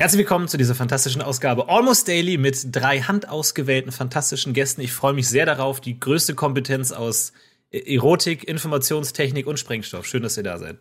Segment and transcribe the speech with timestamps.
[0.00, 4.80] Herzlich willkommen zu dieser fantastischen Ausgabe Almost Daily mit drei handausgewählten fantastischen Gästen.
[4.80, 7.32] Ich freue mich sehr darauf, die größte Kompetenz aus
[7.72, 10.06] Erotik, Informationstechnik und Sprengstoff.
[10.06, 10.78] Schön, dass ihr da seid.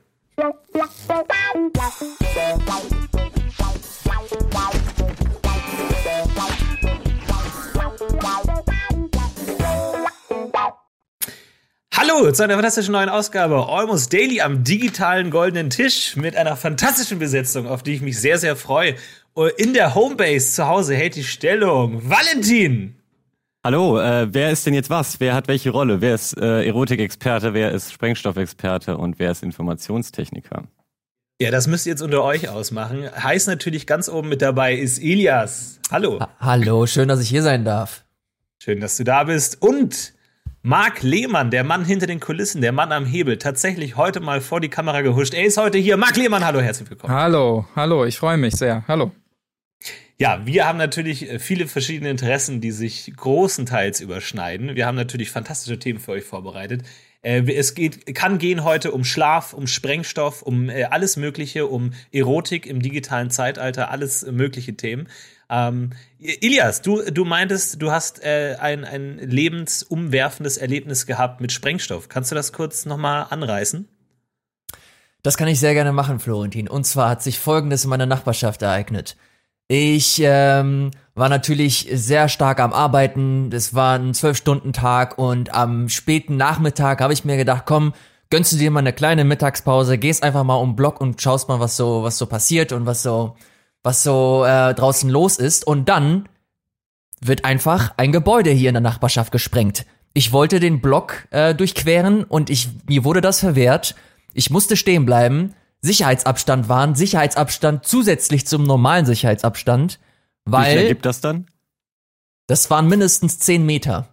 [12.08, 17.20] Hallo zu einer fantastischen neuen Ausgabe Almost Daily am digitalen goldenen Tisch mit einer fantastischen
[17.20, 18.96] Besetzung, auf die ich mich sehr, sehr freue.
[19.57, 22.96] In der Homebase zu Hause hält die Stellung Valentin.
[23.64, 25.20] Hallo, äh, wer ist denn jetzt was?
[25.20, 26.00] Wer hat welche Rolle?
[26.00, 27.54] Wer ist äh, Erotikexperte?
[27.54, 28.96] Wer ist Sprengstoffexperte?
[28.98, 30.64] Und wer ist Informationstechniker?
[31.42, 33.09] Ja, das müsst ihr jetzt unter euch ausmachen.
[33.22, 35.80] Heißt natürlich ganz oben mit dabei ist Ilias.
[35.92, 36.20] Hallo.
[36.20, 38.06] Ha Hallo, schön, dass ich hier sein darf.
[38.64, 39.62] Schön, dass du da bist.
[39.62, 40.17] Und
[40.67, 44.59] Marc Lehmann, der Mann hinter den Kulissen, der Mann am Hebel, tatsächlich heute mal vor
[44.59, 45.34] die Kamera gehuscht.
[45.34, 45.95] Er ist heute hier.
[45.95, 47.14] Marc Lehmann, hallo, herzlich willkommen.
[47.14, 48.84] Hallo, hallo, ich freue mich sehr.
[48.86, 49.14] Hallo.
[50.17, 54.76] Ja, wir haben natürlich viele verschiedene Interessen, die sich großenteils überschneiden.
[54.76, 56.84] Wir haben natürlich fantastische Themen für euch vorbereitet.
[57.22, 61.94] Äh, es geht, kann gehen heute um Schlaf, um Sprengstoff, um äh, alles Mögliche, um
[62.12, 65.08] Erotik im digitalen Zeitalter, alles mögliche Themen.
[65.50, 72.09] Ähm, Ilias, du, du meintest, du hast äh, ein, ein lebensumwerfendes Erlebnis gehabt mit Sprengstoff.
[72.09, 73.88] Kannst du das kurz nochmal anreißen?
[75.23, 76.68] Das kann ich sehr gerne machen, Florentin.
[76.68, 79.16] Und zwar hat sich Folgendes in meiner Nachbarschaft ereignet.
[79.70, 83.52] Ich ähm, war natürlich sehr stark am Arbeiten.
[83.52, 87.94] Es war ein Zwölf-Stunden-Tag und am späten Nachmittag habe ich mir gedacht, komm,
[88.30, 91.50] gönnst du dir mal eine kleine Mittagspause, gehst einfach mal um den Block und schaust
[91.50, 93.36] mal, was so, was so passiert und was so
[93.83, 95.66] was so äh, draußen los ist.
[95.66, 96.28] Und dann
[97.22, 99.86] wird einfach ein Gebäude hier in der Nachbarschaft gesprengt.
[100.14, 103.95] Ich wollte den Block äh, durchqueren und ich, mir wurde das verwehrt.
[104.34, 105.53] Ich musste stehen bleiben.
[105.81, 110.00] Sicherheitsabstand waren, Sicherheitsabstand zusätzlich zum normalen Sicherheitsabstand,
[110.45, 110.75] weil.
[110.75, 111.47] Wie viel gibt das dann?
[112.47, 114.08] Das waren mindestens zehn Meter.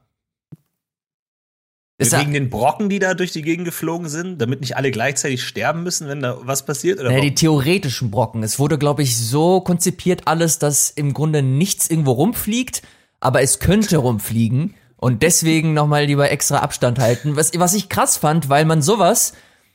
[2.13, 5.83] Wegen den Brocken, die da durch die Gegend geflogen sind, damit nicht alle gleichzeitig sterben
[5.83, 7.01] müssen, wenn da was passiert?
[7.01, 8.43] Oder naja, die theoretischen Brocken.
[8.43, 12.83] Es wurde, glaube ich, so konzipiert alles, dass im Grunde nichts irgendwo rumfliegt,
[13.21, 14.75] aber es könnte rumfliegen.
[14.97, 17.37] Und deswegen nochmal lieber extra Abstand halten.
[17.37, 19.35] Was, was ich krass fand, weil man sowas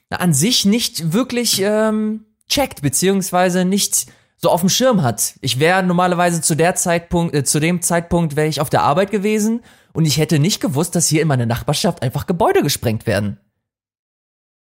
[0.09, 5.35] an sich nicht wirklich ähm, checkt, beziehungsweise nicht so auf dem Schirm hat.
[5.41, 9.11] Ich wäre normalerweise zu der Zeitpunkt, äh, zu dem Zeitpunkt wäre ich auf der Arbeit
[9.11, 9.61] gewesen
[9.93, 13.39] und ich hätte nicht gewusst, dass hier in meiner Nachbarschaft einfach Gebäude gesprengt werden.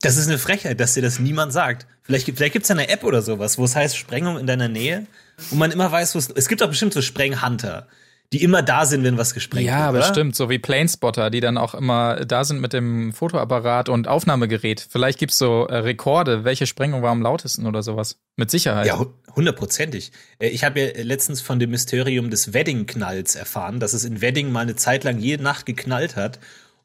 [0.02, 1.88] Das ist eine Frechheit, dass dir das niemand sagt.
[2.04, 5.08] Vielleicht, vielleicht gibt es eine App oder sowas, wo es heißt Sprengung in deiner Nähe,
[5.50, 6.30] wo man immer weiß, wo es.
[6.30, 7.88] Es gibt auch bestimmt so Sprenghunter
[8.34, 9.80] die immer da sind, wenn was gesprengt ja, wird.
[9.80, 13.88] Ja, aber stimmt, so wie Planespotter, die dann auch immer da sind mit dem Fotoapparat
[13.88, 14.86] und Aufnahmegerät.
[14.90, 18.20] Vielleicht gibt's so äh, Rekorde, welche Sprengung war am lautesten oder sowas.
[18.36, 18.88] Mit Sicherheit.
[18.88, 20.12] Ja, hundertprozentig.
[20.40, 24.52] Äh, ich habe ja letztens von dem Mysterium des Wedding-Knalls erfahren, dass es in Wedding
[24.52, 26.40] mal eine Zeit lang jede Nacht geknallt hat.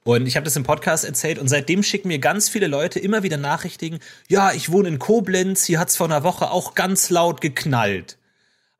[0.04, 3.22] Und ich habe das im Podcast erzählt und seitdem schicken mir ganz viele Leute immer
[3.22, 7.40] wieder Nachrichten, ja, ich wohne in Koblenz, hier hat's vor einer Woche auch ganz laut
[7.40, 8.16] geknallt.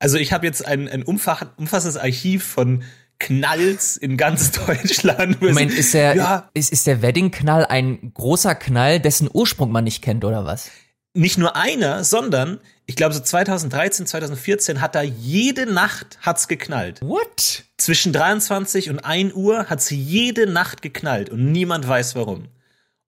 [0.03, 2.83] Also ich habe jetzt ein, ein umfassendes Archiv von
[3.21, 5.41] Knalls in ganz Deutschland.
[5.41, 10.03] Moment, ist der, ja, ist, ist der Wedding-Knall ein großer Knall, dessen Ursprung man nicht
[10.03, 10.73] kennt, oder was?
[11.15, 17.01] Nicht nur einer, sondern ich glaube so 2013, 2014 hat da jede Nacht hat's geknallt.
[17.01, 17.63] What?
[17.77, 22.49] Zwischen 23 und 1 Uhr hat's jede Nacht geknallt und niemand weiß warum.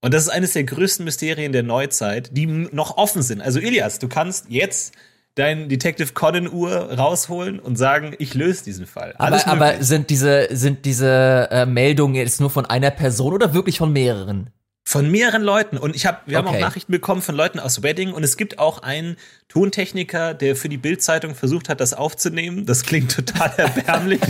[0.00, 3.40] Und das ist eines der größten Mysterien der Neuzeit, die noch offen sind.
[3.40, 4.92] Also Ilias, du kannst jetzt
[5.34, 9.14] dein Detective Conan Uhr rausholen und sagen, ich löse diesen Fall.
[9.18, 13.78] aber, aber sind diese, sind diese äh, Meldungen jetzt nur von einer Person oder wirklich
[13.78, 14.50] von mehreren?
[14.86, 15.78] Von mehreren Leuten.
[15.78, 16.46] Und ich hab, wir okay.
[16.46, 18.12] haben auch Nachrichten bekommen von Leuten aus Wedding.
[18.12, 19.16] Und es gibt auch einen
[19.48, 22.66] Tontechniker, der für die Bildzeitung versucht hat, das aufzunehmen.
[22.66, 24.20] Das klingt total erbärmlich.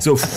[0.00, 0.18] so.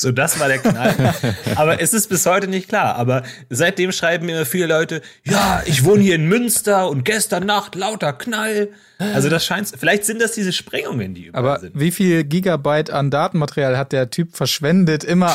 [0.00, 1.14] So, das war der Knall.
[1.56, 2.96] Aber es ist bis heute nicht klar.
[2.96, 7.74] Aber seitdem schreiben mir viele Leute, ja, ich wohne hier in Münster und gestern Nacht
[7.74, 8.68] lauter Knall.
[9.00, 11.72] Also das scheint, vielleicht sind das diese Sprengungen, die überall Aber sind.
[11.78, 15.34] wie viel Gigabyte an Datenmaterial hat der Typ verschwendet, immer,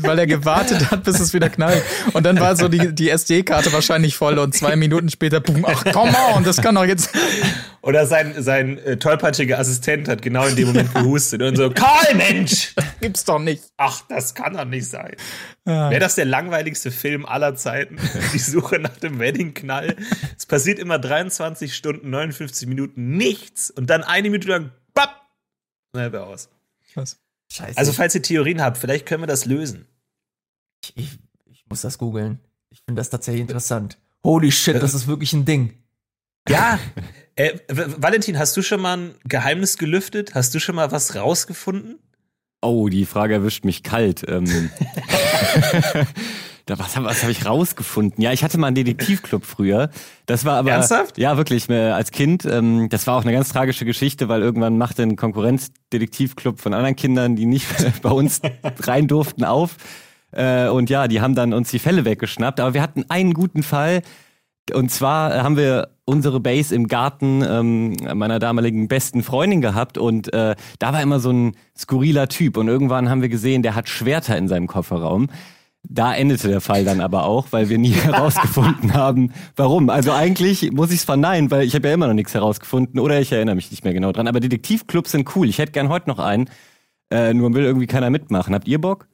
[0.00, 1.82] weil er gewartet hat, bis es wieder knallt.
[2.12, 5.84] Und dann war so die, die SD-Karte wahrscheinlich voll und zwei Minuten später, boom, ach,
[5.92, 7.10] come on, das kann doch jetzt.
[7.82, 12.14] Oder sein, sein äh, tollpatschiger Assistent hat genau in dem Moment gehustet und so, Karl,
[12.14, 12.74] Mensch!
[13.00, 13.62] Gibt's doch nicht.
[13.76, 15.12] Ach, das kann doch nicht sein.
[15.66, 15.90] Ja.
[15.90, 17.96] Wäre das der langweiligste Film aller Zeiten?
[18.32, 19.96] Die Suche nach dem Wedding-Knall.
[20.36, 25.22] Es passiert immer 23 Stunden, 59 Minuten nichts und dann eine Minute lang, bapp,
[25.92, 26.48] na, wäre aus.
[26.94, 27.18] Was?
[27.52, 27.78] Scheiße.
[27.78, 29.86] Also, falls ihr Theorien habt, vielleicht können wir das lösen.
[30.82, 32.40] Ich, ich, ich muss das googeln.
[32.70, 33.98] Ich finde das tatsächlich interessant.
[34.22, 35.78] Holy shit, das ist wirklich ein Ding.
[36.48, 36.78] Ja,
[37.36, 40.34] Äh, Valentin, hast du schon mal ein Geheimnis gelüftet?
[40.34, 41.98] Hast du schon mal was rausgefunden?
[42.64, 44.24] Oh, die Frage erwischt mich kalt.
[44.26, 44.46] Ähm,
[46.66, 48.22] da, was was habe ich rausgefunden?
[48.22, 49.90] Ja, ich hatte mal einen Detektivclub früher.
[50.26, 51.18] Das war aber Ernsthaft?
[51.18, 52.44] ja wirklich äh, als Kind.
[52.44, 56.96] Ähm, das war auch eine ganz tragische Geschichte, weil irgendwann machte ein Konkurrenzdetektivclub von anderen
[56.96, 57.66] Kindern, die nicht
[58.02, 58.40] bei uns
[58.80, 59.76] rein durften, auf.
[60.32, 62.60] Äh, und ja, die haben dann uns die Fälle weggeschnappt.
[62.60, 64.02] Aber wir hatten einen guten Fall.
[64.72, 70.32] Und zwar haben wir unsere Base im Garten ähm, meiner damaligen besten Freundin gehabt und
[70.32, 73.88] äh, da war immer so ein skurriler Typ und irgendwann haben wir gesehen, der hat
[73.88, 75.28] Schwerter in seinem Kofferraum.
[75.86, 79.90] Da endete der Fall dann aber auch, weil wir nie herausgefunden haben, warum.
[79.90, 83.20] Also eigentlich muss ich es verneinen, weil ich habe ja immer noch nichts herausgefunden oder
[83.20, 84.26] ich erinnere mich nicht mehr genau dran.
[84.26, 85.48] Aber Detektivclubs sind cool.
[85.48, 86.48] Ich hätte gern heute noch einen.
[87.10, 88.54] Äh, nur will irgendwie keiner mitmachen.
[88.54, 89.08] Habt ihr Bock?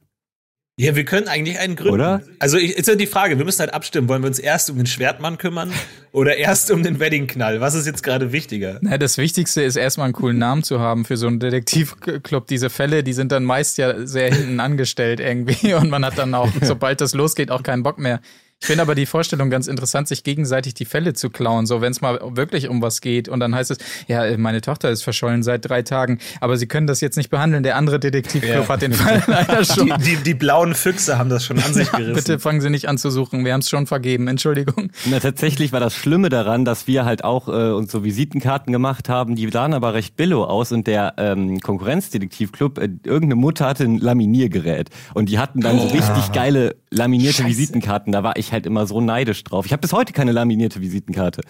[0.80, 1.92] Ja, wir können eigentlich einen gründen.
[1.92, 2.22] Oder?
[2.38, 4.08] Also ich, ist ja die Frage, wir müssen halt abstimmen.
[4.08, 5.70] Wollen wir uns erst um den Schwertmann kümmern
[6.10, 7.60] oder erst um den Weddingknall?
[7.60, 8.78] Was ist jetzt gerade wichtiger?
[8.80, 12.46] Na, das Wichtigste ist erstmal einen coolen Namen zu haben für so einen Detektivclub.
[12.46, 16.32] Diese Fälle, die sind dann meist ja sehr hinten angestellt irgendwie und man hat dann
[16.32, 18.20] auch, sobald das losgeht, auch keinen Bock mehr.
[18.62, 21.92] Ich finde aber die Vorstellung ganz interessant, sich gegenseitig die Fälle zu klauen, so wenn
[21.92, 25.42] es mal wirklich um was geht und dann heißt es, ja, meine Tochter ist verschollen
[25.42, 27.62] seit drei Tagen, aber sie können das jetzt nicht behandeln.
[27.62, 28.68] Der andere Detektivclub Ja.
[28.68, 29.86] hat den Fall leider schon.
[29.86, 32.12] Die, die, die blauen Füchse haben das schon an sich gerissen.
[32.12, 33.46] Bitte fangen Sie nicht an zu suchen.
[33.46, 34.28] Wir haben es schon vergeben.
[34.28, 34.90] Entschuldigung.
[35.06, 39.08] Na, tatsächlich war das Schlimme daran, dass wir halt auch äh, uns so Visitenkarten gemacht
[39.08, 43.84] haben, die sahen aber recht billo aus und der ähm, Konkurrenzdetektivclub, äh, irgendeine Mutter hatte
[43.84, 47.48] ein Laminiergerät und die hatten dann so richtig geile laminierte Scheiße.
[47.48, 48.12] Visitenkarten.
[48.12, 49.66] Da war ich halt immer so neidisch drauf.
[49.66, 51.42] Ich habe bis heute keine laminierte Visitenkarte.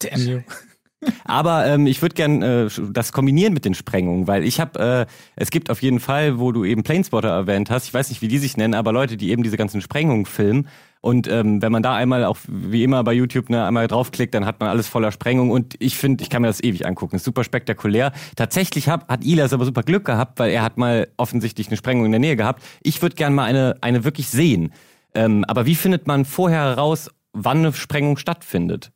[0.00, 0.40] Damn you.
[1.24, 5.12] Aber ähm, ich würde gern äh, das kombinieren mit den Sprengungen, weil ich habe, äh,
[5.36, 8.28] es gibt auf jeden Fall, wo du eben Planespotter erwähnt hast, ich weiß nicht, wie
[8.28, 10.68] die sich nennen, aber Leute, die eben diese ganzen Sprengungen filmen.
[11.00, 14.44] Und ähm, wenn man da einmal auch wie immer bei YouTube ne, einmal draufklickt, dann
[14.44, 15.52] hat man alles voller Sprengung.
[15.52, 17.14] Und ich finde, ich kann mir das ewig angucken.
[17.14, 18.10] Ist super spektakulär.
[18.34, 22.04] Tatsächlich hab, hat Ilas aber super Glück gehabt, weil er hat mal offensichtlich eine Sprengung
[22.06, 22.64] in der Nähe gehabt.
[22.82, 24.72] Ich würde gern mal eine, eine wirklich sehen.
[25.14, 28.92] Ähm, aber wie findet man vorher heraus, wann eine Sprengung stattfindet?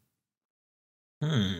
[1.22, 1.56] Hm.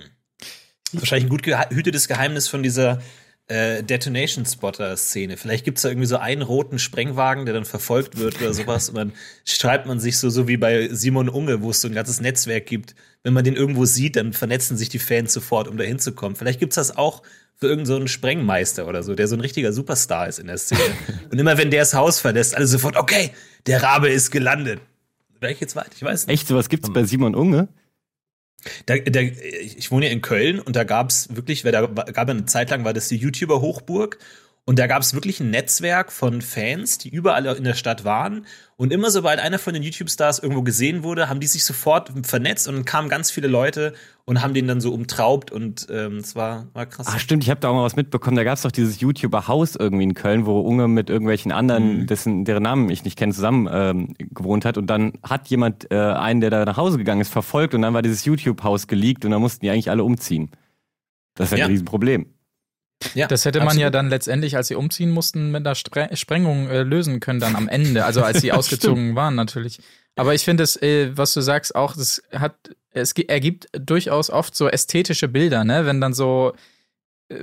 [0.93, 3.01] Wahrscheinlich ein gut gehütetes Geheimnis von dieser
[3.49, 5.37] äh, Detonation-Spotter-Szene.
[5.37, 8.89] Vielleicht gibt's da irgendwie so einen roten Sprengwagen, der dann verfolgt wird oder sowas.
[8.89, 9.13] Und dann
[9.45, 12.67] schreibt man sich so, so wie bei Simon Unge, wo es so ein ganzes Netzwerk
[12.67, 12.95] gibt.
[13.23, 16.37] Wenn man den irgendwo sieht, dann vernetzen sich die Fans sofort, um da hinzukommen.
[16.37, 17.23] Vielleicht gibt's das auch
[17.57, 20.59] für irgendeinen so einen Sprengmeister oder so, der so ein richtiger Superstar ist in der
[20.59, 20.81] Szene.
[21.31, 23.33] Und immer wenn der das Haus verlässt, alle sofort, okay,
[23.67, 24.81] der Rabe ist gelandet.
[25.41, 25.91] Wäre ich jetzt weit?
[25.95, 26.35] Ich weiß nicht.
[26.35, 27.69] Echt, sowas gibt's bei Simon Unge?
[28.87, 32.47] Da, da, ich wohne ja in Köln und da gab's wirklich, weil da gab eine
[32.47, 34.19] Zeit lang, war das die YouTuber-Hochburg
[34.65, 38.93] und da gab's wirklich ein Netzwerk von Fans, die überall in der Stadt waren und
[38.93, 42.75] immer sobald einer von den YouTube-Stars irgendwo gesehen wurde, haben die sich sofort vernetzt und
[42.77, 43.93] dann kamen ganz viele Leute
[44.25, 47.09] und haben den dann so umtraubt und ähm, es war, war krass.
[47.09, 48.37] Ah, stimmt, ich habe da auch mal was mitbekommen.
[48.37, 52.63] Da gab's doch dieses YouTuber-Haus irgendwie in Köln, wo Unge mit irgendwelchen anderen, dessen, deren
[52.63, 54.79] Namen ich nicht kenne, zusammen ähm, gewohnt hat.
[54.79, 57.95] Und dann hat jemand äh, einen, der da nach Hause gegangen ist, verfolgt und dann
[57.95, 60.53] war dieses YouTube-Haus geleakt und dann mussten die eigentlich alle umziehen.
[61.35, 61.65] Das ist Ja.
[61.65, 62.27] ein Riesenproblem.
[63.15, 63.95] Ja, Das hätte man ja absolut.
[63.95, 67.69] dann letztendlich, als sie umziehen mussten, mit einer Spre Sprengung äh, lösen können, dann am
[67.69, 68.05] Ende.
[68.05, 69.81] Also als sie ausgezogen waren, natürlich.
[70.17, 72.55] Aber ich finde es, äh, was du sagst, auch, das hat,
[72.91, 75.87] es ergibt durchaus oft so ästhetische Bilder, ne?
[75.87, 76.53] Wenn dann so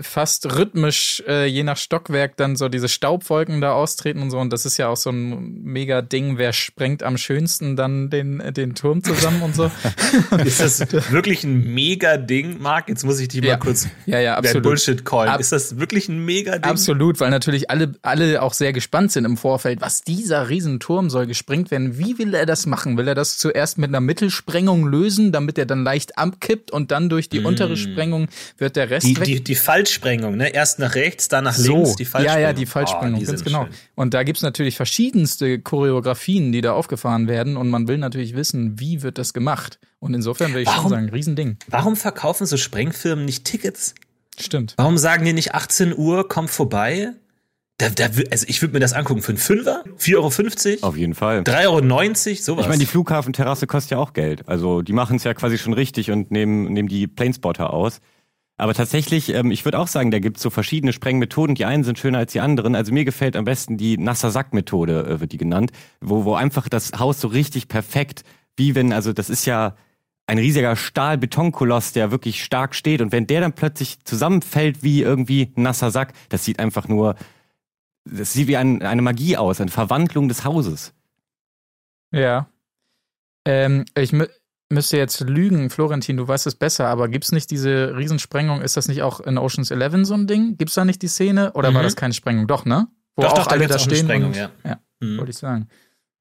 [0.01, 4.37] fast rhythmisch, äh, je nach Stockwerk, dann so diese Staubwolken da austreten und so.
[4.39, 8.39] Und das ist ja auch so ein mega Ding, wer sprengt am schönsten dann den,
[8.39, 9.71] äh, den Turm zusammen und so.
[10.45, 10.79] Ist das
[11.11, 12.89] wirklich ein Mega-Ding, Marc?
[12.89, 13.53] Jetzt muss ich dich Ja.
[13.53, 14.63] mal kurz Ja, ja, absolut.
[14.63, 15.29] Bullshit callen.
[15.29, 16.63] Ab- ist das wirklich ein Mega-Ding?
[16.63, 21.27] Absolut, weil natürlich alle, alle auch sehr gespannt sind im Vorfeld, was dieser Riesenturm soll
[21.27, 21.97] gesprengt werden.
[21.97, 22.97] Wie will er das machen?
[22.97, 27.09] Will er das zuerst mit einer Mittelsprengung lösen, damit er dann leicht abkippt und dann
[27.09, 28.27] durch die untere Sprengung
[28.57, 29.23] wird der Rest Die, weg?
[29.25, 30.49] die, die Fallsprengung, ne?
[30.53, 32.41] Erst nach rechts, dann nach so, links, die Fallsprengung.
[32.41, 33.63] ja, ja, die Fallsprengung, Oh, die ganz genau.
[33.65, 33.73] schön.
[33.95, 38.79] Und da gibt's natürlich verschiedenste Choreografien, die da aufgefahren werden und man will natürlich wissen,
[38.79, 39.79] wie wird das gemacht.
[39.99, 40.89] Und insofern würde ich schon Warum?
[40.91, 41.57] sagen, Riesending.
[41.67, 43.95] Warum verkaufen so Sprengfirmen nicht Tickets?
[44.39, 44.73] Stimmt.
[44.77, 47.13] Warum sagen die nicht 18 Uhr, komm vorbei?
[47.77, 50.15] Da, da, also ich würde mir das angucken für einen Fünfer, 4,50
[50.83, 51.39] Euro, Auf jeden Fall.
[51.43, 52.65] 3,90 Euro, sowas.
[52.65, 54.47] Ich meine, die Flughafenterrasse kostet ja auch Geld.
[54.49, 58.01] Also die machen es ja quasi schon richtig und nehmen, nehmen die Planespotter aus.
[58.59, 61.55] Aber tatsächlich, ähm, ich würde auch sagen, da gibt's so verschiedene Sprengmethoden.
[61.55, 62.75] Die einen sind schöner als die anderen.
[62.75, 66.67] Also mir gefällt am besten die nasser Sack-Methode, äh, wird die genannt, wo, wo einfach
[66.67, 68.25] das Haus so richtig perfekt,
[68.57, 69.77] wie wenn, also das ist ja
[70.27, 72.99] ein riesiger Stahl-Betonkoloss, der wirklich stark steht.
[73.01, 77.15] Und wenn der dann plötzlich zusammenfällt wie irgendwie nasser Sack, das sieht einfach nur,
[78.03, 80.93] das sieht wie ein, eine Magie aus, eine Verwandlung des Hauses.
[82.11, 82.49] Ja.
[83.45, 84.11] Ähm, ich,
[84.69, 88.61] müsste jetzt lügen, Florentin, du weißt es besser, aber gibt es nicht diese Riesensprengung?
[88.61, 90.57] Ist das nicht auch in Oceans 11 so ein Ding?
[90.57, 91.53] Gibt es da nicht die Szene?
[91.53, 91.75] Oder Mhm.
[91.75, 92.47] war das keine Sprengung?
[92.47, 92.87] Doch, ne?
[93.15, 94.05] Wo Doch, auch doch, da alle da eine stehen.
[94.05, 94.51] Sprengung, und, ja.
[94.63, 95.17] ja Mhm.
[95.17, 95.67] wollte ich sagen.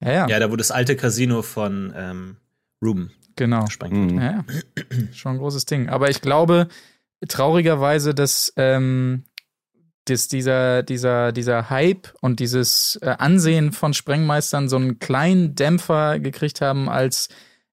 [0.00, 2.36] Ja, ja, Ja, da wo das alte Casino von ähm,
[2.82, 3.64] Ruben genau.
[3.64, 4.12] gesprengt.
[4.12, 4.18] Mhm.
[4.20, 4.44] Ja, ja.
[5.12, 5.88] schon ein großes Ding.
[5.88, 6.68] Aber ich glaube
[7.26, 9.24] traurigerweise, dass, ähm,
[10.04, 16.18] dass dieser, dieser, dieser Hype und dieses äh, Ansehen von Sprengmeistern so einen kleinen Dämpfer
[16.20, 17.28] gekriegt haben, als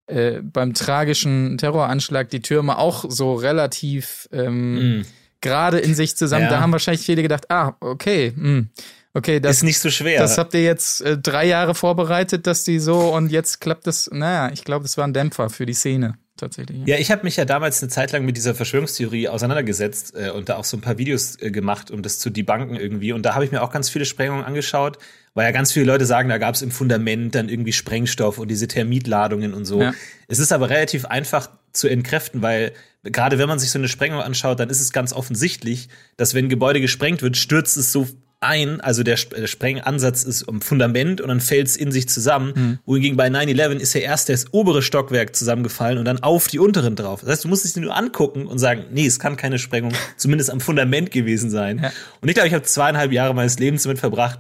[0.08, 5.06] äh, beim tragischen Terroranschlag die Türme auch so relativ ähm, Mhm.
[5.42, 6.46] gerade in sich zusammen.
[6.46, 6.50] Ja.
[6.52, 8.66] Da haben wahrscheinlich viele gedacht, ah, okay, mh,
[9.14, 10.20] okay, das ist nicht so schwer.
[10.20, 14.10] das habt ihr jetzt äh, drei Jahre vorbereitet, dass die so und jetzt klappt das.
[14.12, 16.86] Naja, ich glaube, das war ein Dämpfer für die Szene tatsächlich.
[16.86, 20.50] Ja, ich habe mich ja damals eine Zeit lang mit dieser Verschwörungstheorie auseinandergesetzt äh, und
[20.50, 23.14] da auch so ein paar Videos äh, gemacht, um das zu debunken irgendwie.
[23.14, 24.98] Und da habe ich mir auch ganz viele Sprengungen angeschaut,
[25.34, 28.50] weil ja ganz viele Leute sagen, da gab es im Fundament dann irgendwie Sprengstoff und
[28.50, 29.82] diese Thermitladungen und so.
[29.82, 29.94] Ja.
[30.28, 32.74] Es ist aber relativ einfach zu entkräften, weil
[33.04, 36.46] gerade wenn man sich so eine Sprengung anschaut, dann ist es ganz offensichtlich, dass wenn
[36.46, 38.08] ein Gebäude gesprengt wird, stürzt es so
[38.46, 42.08] ein, also der, Sp- der Sprengansatz ist am Fundament und dann fällt es in sich
[42.08, 42.54] zusammen.
[42.56, 42.80] Hm.
[42.86, 46.96] Wohingegen bei 9-11 ist ja erst das obere Stockwerk zusammengefallen und dann auf die unteren
[46.96, 47.22] drauf.
[47.22, 49.92] Das heißt, du musst es dir nur angucken und sagen, nee, es kann keine Sprengung
[50.18, 51.80] zumindest am Fundament gewesen sein.
[51.84, 51.92] Ja.
[52.22, 54.40] Und ich glaube, ich habe zweieinhalb Jahre meines Lebens damit verbracht,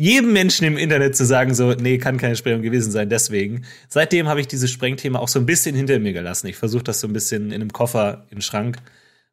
[0.00, 3.62] jedem Menschen im Internet zu sagen, so, nee, kann keine Sprengung gewesen sein, deswegen.
[3.88, 6.46] Seitdem habe ich dieses Sprengthema auch so ein bisschen hinter mir gelassen.
[6.46, 8.76] Ich versuche das so ein bisschen in einem Koffer, in den Schrank.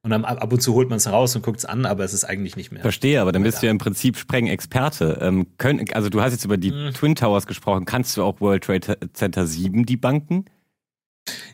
[0.05, 2.13] Und dann ab und zu holt man es raus und guckt es an, aber es
[2.13, 2.83] ist eigentlich nicht mehr.
[2.83, 5.17] Verstehe, aber dann bist du ja im Prinzip Sprengexperte.
[5.19, 6.93] Ähm, können, also du hast jetzt über die Mhm.
[6.93, 7.85] Twin Towers gesprochen.
[7.85, 10.45] Kannst du auch World Trade Center 7 die Banken?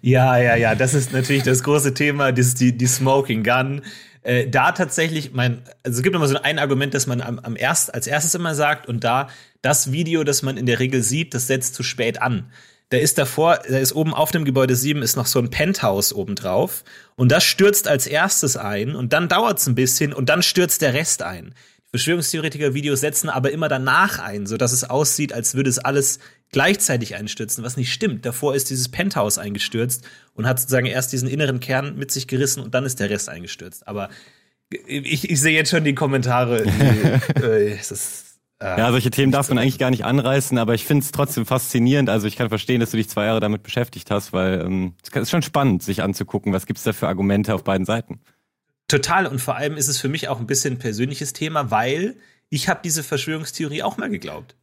[0.02, 3.84] Ja, ja, ja, das ist natürlich das große Thema, das ist die, die Smoking Gun.
[4.22, 7.56] Äh, da tatsächlich, mein, also es gibt immer so ein Argument, das man am, am
[7.56, 9.30] erst, als erstes immer sagt, und da
[9.62, 12.52] das Video, das man in der Regel sieht, das setzt zu spät an.
[12.92, 16.14] Da ist davor, da ist oben auf dem Gebäude 7 ist noch so ein Penthouse
[16.14, 16.84] oben drauf
[17.16, 20.94] und das stürzt als erstes ein und dann dauert's ein bisschen und dann stürzt der
[20.94, 21.56] Rest ein.
[21.86, 26.20] Die Verschwörungstheoretiker-Videos setzen aber immer danach ein, so dass es aussieht, als würde es alles
[26.52, 28.26] gleichzeitig einstürzen, was nicht stimmt.
[28.26, 32.62] Davor ist dieses Penthouse eingestürzt und hat sozusagen erst diesen inneren Kern mit sich gerissen
[32.62, 33.88] und dann ist der Rest eingestürzt.
[33.88, 34.10] Aber
[34.70, 36.64] ich, ich sehe jetzt schon die Kommentare.
[36.64, 38.31] Die, äh, es ist,
[38.62, 42.10] Ja, solche Themen darf man eigentlich gar nicht anreißen, aber ich finde es trotzdem faszinierend.
[42.10, 45.10] Also ich kann verstehen, dass du dich zwei Jahre damit beschäftigt hast, weil ähm, es
[45.10, 48.22] ist schon spannend, sich anzugucken, was gibt's da für Argumente auf beiden Seiten.
[48.88, 52.18] Total und vor allem ist es für mich auch ein bisschen ein persönliches Thema, weil
[52.50, 54.56] ich habe diese Verschwörungstheorie auch mal geglaubt.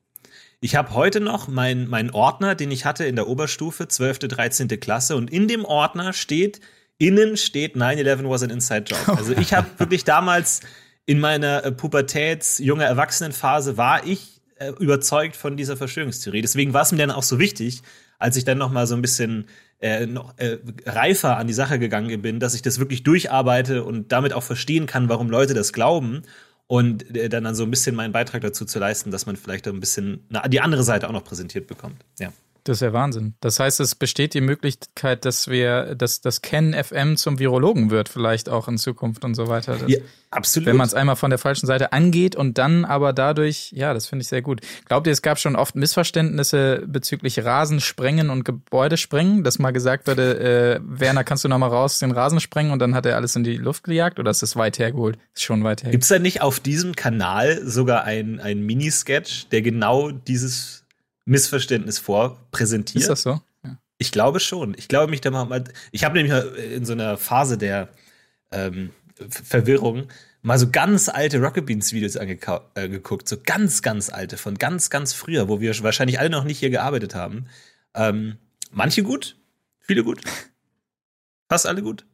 [0.61, 4.69] Ich habe heute noch meinen mein Ordner, den ich hatte in der Oberstufe, 12., 13.
[4.81, 6.61] Klasse und in dem Ordner steht,
[6.99, 9.09] innen steht 9-11 was an inside job.
[9.09, 10.61] Also ich habe wirklich damals
[11.09, 16.43] in meiner äh, Pubertäts-, junge Erwachsenenphase war ich äh, überzeugt von dieser Verschwörungstheorie.
[16.43, 17.83] Deswegen war es mir dann auch so wichtig,
[18.19, 19.47] als ich dann noch mal so ein bisschen
[19.81, 24.12] äh, noch äh, reifer an die Sache gegangen bin, dass ich das wirklich durcharbeite und
[24.12, 26.25] damit auch verstehen kann, warum Leute das glauben
[26.67, 29.67] und äh, dann, dann so ein bisschen meinen Beitrag dazu zu leisten, dass man vielleicht
[29.67, 32.05] ein bisschen na, die andere Seite auch noch präsentiert bekommt.
[32.19, 32.35] Ja.
[32.69, 33.35] Das ist ja Wahnsinn.
[33.41, 38.11] Das heißt, es besteht die Möglichkeit, dass wir, dass das Ken FM zum Virologen wird,
[38.11, 39.77] vielleicht auch in Zukunft und so weiter.
[39.79, 39.99] Das, ja
[40.31, 40.67] absolut.
[40.67, 44.07] Wenn man es einmal von der falschen Seite angeht und dann aber dadurch, ja, das
[44.07, 44.61] finde ich sehr gut.
[44.87, 50.39] Glaubt ihr, es gab schon oft Missverständnisse bezüglich Rasensprengen und Gebäudesprengen, dass mal gesagt wurde,
[50.39, 53.37] äh, Werner, kannst du noch mal raus den Rasen sprengen und dann hat er alles
[53.37, 55.19] in die Luft gejagt oder ist das weit hergeholt?
[55.35, 55.93] Ist schon weit hergeholt.
[55.93, 60.77] Gibt es da nicht auf diesem Kanal sogar ein, ein Minisketch, der genau dieses
[61.28, 63.02] Missverständnis vorpräsentiert?
[63.02, 63.40] Ist das so?
[63.64, 63.78] Ja.
[63.99, 64.75] Ich glaube schon.
[64.76, 65.64] Ich glaube mich da mal.
[65.92, 67.88] Ich habe nämlich in so einer Phase der
[68.50, 68.90] ähm,
[69.28, 70.08] Verwirrung
[70.42, 74.88] mal so ganz alte Rocket Beans Videos angeguckt, äh, so ganz, ganz alte, von ganz,
[74.88, 77.47] ganz früher, wo wir wahrscheinlich alle noch nicht hier gearbeitet haben.
[77.94, 78.38] Ähm,
[78.70, 79.37] manche gut,
[79.80, 80.20] viele gut,
[81.49, 82.06] fast alle gut.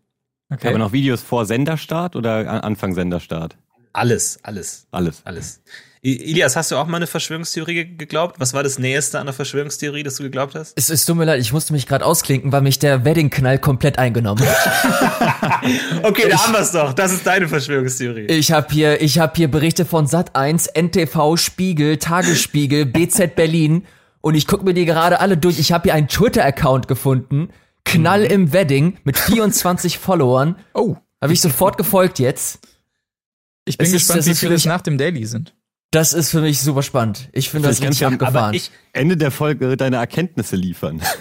[0.50, 0.68] Okay.
[0.68, 3.56] Aber noch Videos vor Senderstart oder Anfang Senderstart?
[3.95, 5.23] Alles, alles, Alles.
[5.25, 5.61] alles.
[6.03, 8.39] Ilias, hast du auch mal eine Verschwörungstheorie geglaubt?
[8.39, 10.75] Was war das Näheste an der Verschwörungstheorie, das du geglaubt hast?
[10.77, 13.99] Es, es tut mir leid, ich musste mich gerade ausklinken, weil mich der Wedding-Knall komplett
[13.99, 15.63] eingenommen hat.
[16.03, 16.93] okay, da haben wir es doch.
[16.93, 18.27] Das ist deine Verschwörungstheorie.
[18.27, 23.87] Ich habe hier, ich habe hier Berichte von Sat1, NTV, Spiegel, Tagesspiegel, BZ Berlin
[24.21, 25.59] und ich gucke mir die gerade alle durch.
[25.59, 27.49] Ich habe hier einen Twitter-Account gefunden,
[27.85, 30.57] Knall im Wedding mit 24 Followern.
[30.75, 32.59] Oh, Habe ich sofort gefolgt jetzt.
[33.64, 35.54] Ich bin Es gespannt, wie ist für viele es nach dem Daily sind.
[35.90, 37.28] Das ist für mich super spannend.
[37.33, 38.37] Ich finde das du- abgefahren.
[38.37, 41.00] Aber ich, Ende der Folge deine Erkenntnisse liefern.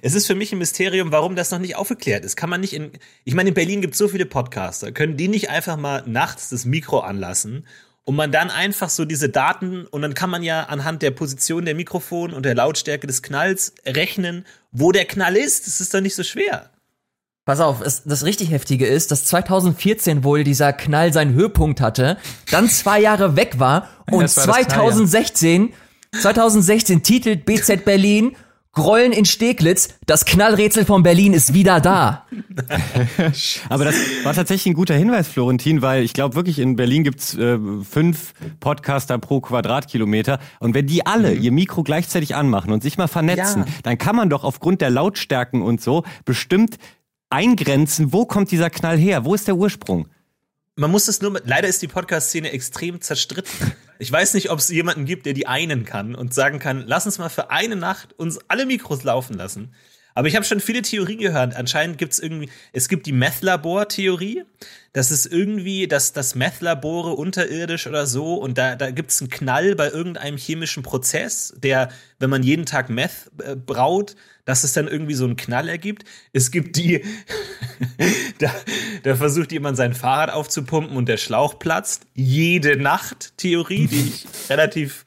[0.00, 2.36] Es ist für mich ein Mysterium, warum das noch nicht aufgeklärt ist.
[2.36, 2.90] Kann man nicht in.
[3.24, 4.92] Ich meine, in Berlin gibt es so viele Podcaster.
[4.92, 7.66] Können die nicht einfach mal nachts das Mikro anlassen
[8.04, 11.66] und man dann einfach so diese Daten und dann kann man ja anhand der Position
[11.66, 15.66] der Mikrofon und der Lautstärke des Knalls rechnen, wo der Knall ist.
[15.66, 16.70] Das ist doch nicht so schwer.
[17.44, 22.16] Pass auf, es, das richtig heftige ist, dass 2014 wohl dieser Knall seinen Höhepunkt hatte,
[22.50, 24.68] dann zwei Jahre weg war und war das Knall, ja.
[24.68, 25.72] 2016,
[26.20, 28.36] 2016 titelt BZ Berlin
[28.74, 32.24] Grollen in Steglitz, das Knallrätsel von Berlin ist wieder da.
[33.68, 33.94] Aber das
[34.24, 38.32] war tatsächlich ein guter Hinweis, Florentin, weil ich glaube wirklich, in Berlin gibt's äh, fünf
[38.60, 40.38] Podcaster pro Quadratkilometer.
[40.58, 43.72] Und wenn die alle ihr Mikro gleichzeitig anmachen und sich mal vernetzen, Ja.
[43.82, 46.78] dann kann man doch aufgrund der Lautstärken und so bestimmt
[47.32, 49.24] eingrenzen, wo kommt dieser Knall her?
[49.24, 50.08] Wo ist der Ursprung?
[50.74, 53.72] Man muss es nur mit, leider ist die Podcast-Szene extrem zerstritten.
[53.98, 57.06] Ich weiß nicht, ob es jemanden gibt, der die einen kann und sagen kann, lass
[57.06, 59.74] uns mal für eine Nacht uns alle Mikros laufen lassen.
[60.14, 61.56] Aber ich habe schon viele Theorien gehört.
[61.56, 64.44] Anscheinend gibt es irgendwie, es gibt die Meth-Labor-Theorie.
[64.92, 69.30] Das ist irgendwie, dass das Meth-Labore unterirdisch oder so und da, da gibt es einen
[69.30, 74.72] Knall bei irgendeinem chemischen Prozess, der, wenn man jeden Tag Meth äh, braut, dass es
[74.72, 76.04] dann irgendwie so einen Knall ergibt.
[76.32, 77.02] Es gibt die,
[78.38, 78.52] da,
[79.02, 82.06] da versucht jemand sein Fahrrad aufzupumpen und der Schlauch platzt.
[82.14, 85.04] Jede Nacht Theorie, die ich relativ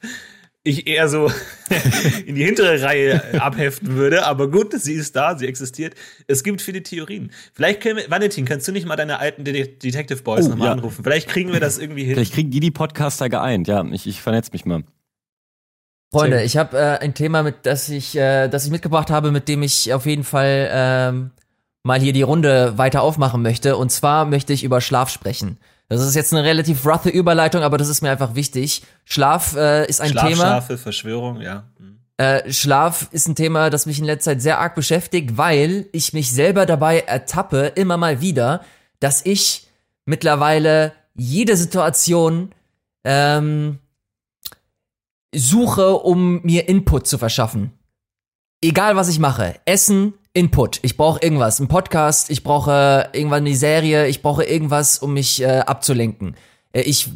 [0.66, 1.30] ich eher so
[2.26, 5.94] in die hintere Reihe abheften würde, aber gut, sie ist da, sie existiert.
[6.26, 7.30] Es gibt viele Theorien.
[7.52, 10.66] Vielleicht können wir, Valentin, kannst du nicht mal deine alten Det Detective Boys Oh, nochmal
[10.66, 10.72] ja.
[10.72, 11.04] anrufen?
[11.04, 12.14] Vielleicht kriegen wir das irgendwie hin.
[12.14, 13.68] Vielleicht kriegen die die Podcaster geeint.
[13.68, 14.82] Ja, ich, ich vernetz mich mal.
[16.12, 19.48] Freunde, ich habe äh, ein Thema, mit das ich, äh, das ich mitgebracht habe, mit
[19.48, 21.30] dem ich auf jeden Fall ähm,
[21.82, 23.76] mal hier die Runde weiter aufmachen möchte.
[23.76, 25.58] Und zwar möchte ich über Schlaf sprechen.
[25.88, 28.82] Das ist jetzt eine relativ roughe Überleitung, aber das ist mir einfach wichtig.
[29.04, 30.34] Schlaf äh, ist ein Thema.
[30.34, 31.64] Schlafschafe, Verschwörung, ja.
[32.18, 36.12] Äh, Schlaf ist ein Thema, das mich in letzter Zeit sehr arg beschäftigt, weil ich
[36.12, 38.62] mich selber dabei ertappe, immer mal wieder,
[39.00, 39.68] dass ich
[40.06, 42.52] mittlerweile jede Situation
[43.04, 43.78] ähm,
[45.34, 47.72] suche, um mir Input zu verschaffen.
[48.62, 50.80] Egal was ich mache, Essen, Input.
[50.82, 55.42] Ich brauche irgendwas, ein Podcast, ich brauche irgendwann eine Serie, ich brauche irgendwas, um mich
[55.42, 56.36] äh, abzulenken.
[56.72, 57.08] Äh, ich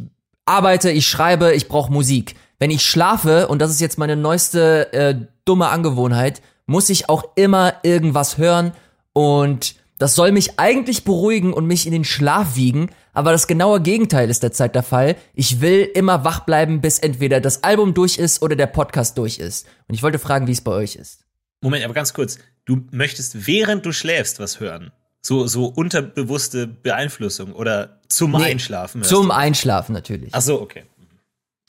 [0.46, 2.34] arbeite, ich schreibe, ich brauche Musik.
[2.58, 7.24] Wenn ich schlafe, und das ist jetzt meine neueste äh, dumme Angewohnheit, muss ich auch
[7.36, 8.72] immer irgendwas hören
[9.12, 13.82] und das soll mich eigentlich beruhigen und mich in den Schlaf wiegen, aber das genaue
[13.82, 15.14] Gegenteil ist derzeit der Fall.
[15.34, 19.38] Ich will immer wach bleiben, bis entweder das Album durch ist oder der Podcast durch
[19.38, 19.66] ist.
[19.88, 21.26] Und ich wollte fragen, wie es bei euch ist.
[21.60, 22.38] Moment, aber ganz kurz.
[22.64, 24.90] Du möchtest, während du schläfst, was hören?
[25.20, 29.02] So, so unterbewusste Beeinflussung oder zum Nee, Einschlafen?
[29.02, 29.34] Zum du?
[29.34, 30.30] Einschlafen natürlich.
[30.32, 30.84] Ach so, okay.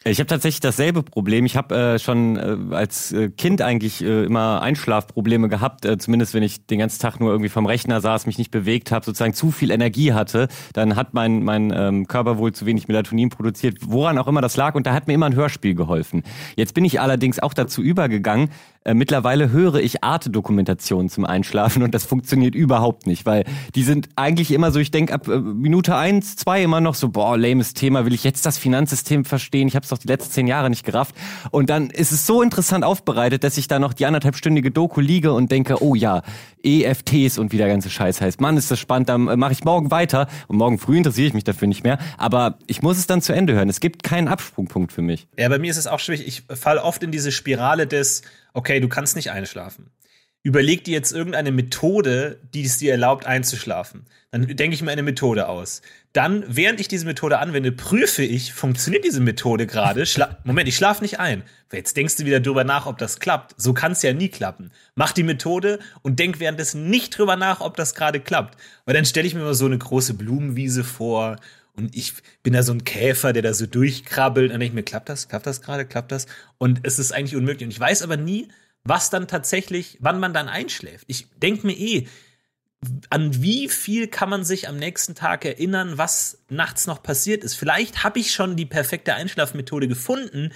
[0.04, 1.46] Ich habe tatsächlich dasselbe Problem.
[1.46, 5.86] Ich habe äh, schon äh, als äh, Kind eigentlich äh, immer Einschlafprobleme gehabt.
[5.86, 8.92] Äh, zumindest wenn ich den ganzen Tag nur irgendwie vom Rechner saß, mich nicht bewegt
[8.92, 12.88] habe, sozusagen zu viel Energie hatte, dann hat mein mein ähm, Körper wohl zu wenig
[12.88, 14.74] Melatonin produziert, woran auch immer das lag.
[14.74, 16.24] Und da hat mir immer ein Hörspiel geholfen.
[16.56, 18.50] Jetzt bin ich allerdings auch dazu übergegangen.
[18.84, 23.44] Äh, mittlerweile höre ich Arte-Dokumentationen zum Einschlafen und das funktioniert überhaupt nicht, weil
[23.76, 27.10] die sind eigentlich immer so, ich denke ab äh, Minute eins, zwei immer noch so,
[27.10, 29.68] boah, lames Thema, will ich jetzt das Finanzsystem verstehen?
[29.68, 31.14] Ich habe es doch die letzten zehn Jahre nicht gerafft.
[31.52, 35.32] Und dann ist es so interessant aufbereitet, dass ich da noch die anderthalbstündige Doku liege
[35.34, 36.24] und denke, oh ja,
[36.64, 38.42] EFTs und wie der ganze Scheiß heißt.
[38.42, 40.28] Mann, ist das spannend, dann äh, mache ich morgen weiter.
[40.48, 42.00] Und morgen früh interessiere ich mich dafür nicht mehr.
[42.18, 43.70] Aber ich muss es dann zu Ende hören.
[43.70, 45.28] Es gibt keinen Absprungpunkt für mich.
[45.38, 46.28] Ja, bei mir ist es auch schwierig.
[46.28, 49.92] Ich falle oft in diese Spirale des, okay, du kannst nicht einschlafen.
[50.44, 54.08] Überleg dir jetzt irgendeine Methode, die es dir erlaubt, einzuschlafen.
[54.32, 55.84] Dann denke ich mir eine Methode aus.
[56.14, 60.04] Dann, während ich diese Methode anwende, prüfe ich, funktioniert diese Methode gerade?
[60.44, 61.44] Moment, ich schlafe nicht ein.
[61.72, 63.54] Jetzt denkst du wieder drüber nach, ob das klappt.
[63.58, 64.72] So kann es ja nie klappen.
[64.96, 68.58] Mach die Methode und denk währenddessen nicht drüber nach, ob das gerade klappt.
[68.86, 71.38] Weil dann stelle ich mir immer so eine große Blumenwiese vor
[71.76, 74.46] und ich bin da so ein Käfer, der da so durchkrabbelt.
[74.46, 75.30] Und dann denke ich mir, klappt das?
[75.30, 75.86] Klappt das gerade?
[75.86, 76.28] Klappt das?
[76.58, 77.66] Und es ist eigentlich unmöglich.
[77.66, 78.50] Und ich weiß aber nie,
[78.84, 81.06] was dann tatsächlich, wann man dann einschläft.
[81.08, 82.08] Ich denke mir eh,
[83.10, 87.56] an wie viel kann man sich am nächsten Tag erinnern, was nachts noch passiert ist.
[87.56, 90.52] Vielleicht habe ich schon die perfekte Einschlafmethode gefunden.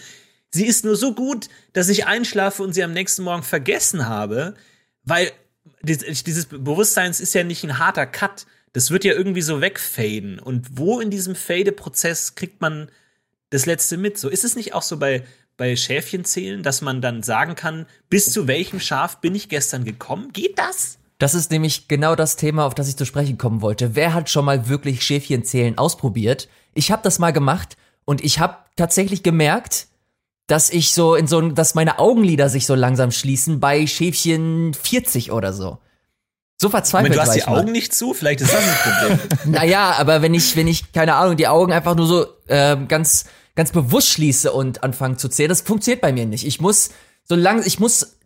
[0.49, 4.55] Sie ist nur so gut, dass ich einschlafe und sie am nächsten Morgen vergessen habe,
[5.03, 5.31] weil
[5.85, 8.45] dieses Bewusstseins ist ja nicht ein harter Cut.
[8.73, 10.39] Das wird ja irgendwie so wegfaden.
[10.39, 12.89] Und wo in diesem Fade-Prozess kriegt man
[13.49, 14.17] das Letzte mit?
[14.17, 15.23] So ist es nicht auch so bei,
[15.57, 20.33] bei Schäfchenzählen, dass man dann sagen kann, bis zu welchem Schaf bin ich gestern gekommen?
[20.33, 20.97] Geht das?
[21.17, 23.95] Das ist nämlich genau das Thema, auf das ich zu sprechen kommen wollte.
[23.95, 26.49] Wer hat schon mal wirklich Schäfchenzählen ausprobiert?
[26.73, 29.87] Ich habe das mal gemacht und ich habe tatsächlich gemerkt,
[30.47, 35.31] dass ich so in so dass meine Augenlider sich so langsam schließen bei Schäfchen 40
[35.31, 35.79] oder so.
[36.57, 37.59] So verzweifelt Moment, du hast die mal.
[37.59, 38.13] Augen nicht zu?
[38.13, 39.19] Vielleicht ist das ein Problem.
[39.51, 43.25] Naja, aber wenn ich, wenn ich, keine Ahnung, die Augen einfach nur so ähm, ganz,
[43.55, 45.49] ganz bewusst schließe und anfange zu zählen.
[45.49, 46.45] Das funktioniert bei mir nicht.
[46.45, 46.91] Ich muss,
[47.23, 48.17] solange, ich muss,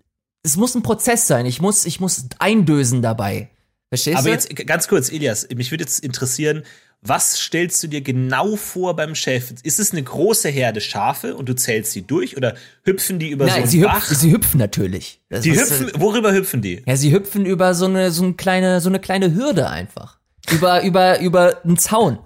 [0.44, 1.46] es muss ein Prozess sein.
[1.46, 3.50] Ich muss, ich muss eindösen dabei.
[3.90, 4.34] Verstehst Aber du?
[4.34, 6.64] jetzt ganz kurz, Elias, mich würde jetzt interessieren,
[7.02, 9.56] was stellst du dir genau vor beim Schäfer?
[9.64, 13.46] Ist es eine große Herde Schafe und du zählst sie durch oder hüpfen die über
[13.46, 14.20] Nein, so sie, einen hüpfen, Bach?
[14.20, 15.22] sie hüpfen natürlich.
[15.30, 16.84] Das die hüpfen, worüber hüpfen die?
[16.86, 20.20] Ja, sie hüpfen über so eine, so eine kleine, so eine kleine Hürde einfach.
[20.52, 22.20] Über, über, über einen Zaun.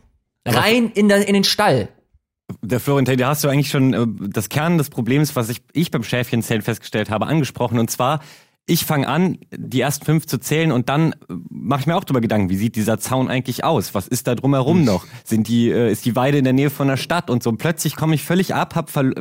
[0.45, 1.89] Rein in, der, in den Stall.
[2.62, 5.91] Der Florentin, da hast du eigentlich schon äh, das Kern des Problems, was ich, ich
[5.91, 7.79] beim Schäfchenzählen festgestellt habe, angesprochen.
[7.79, 8.21] Und zwar,
[8.65, 11.15] ich fange an, die ersten fünf zu zählen und dann äh,
[11.49, 13.93] mache ich mir auch drüber Gedanken, wie sieht dieser Zaun eigentlich aus?
[13.93, 15.06] Was ist da drumherum noch?
[15.26, 17.49] Sind die, äh, ist die Weide in der Nähe von der Stadt und so?
[17.49, 19.12] Und plötzlich komme ich völlig ab, hab äh,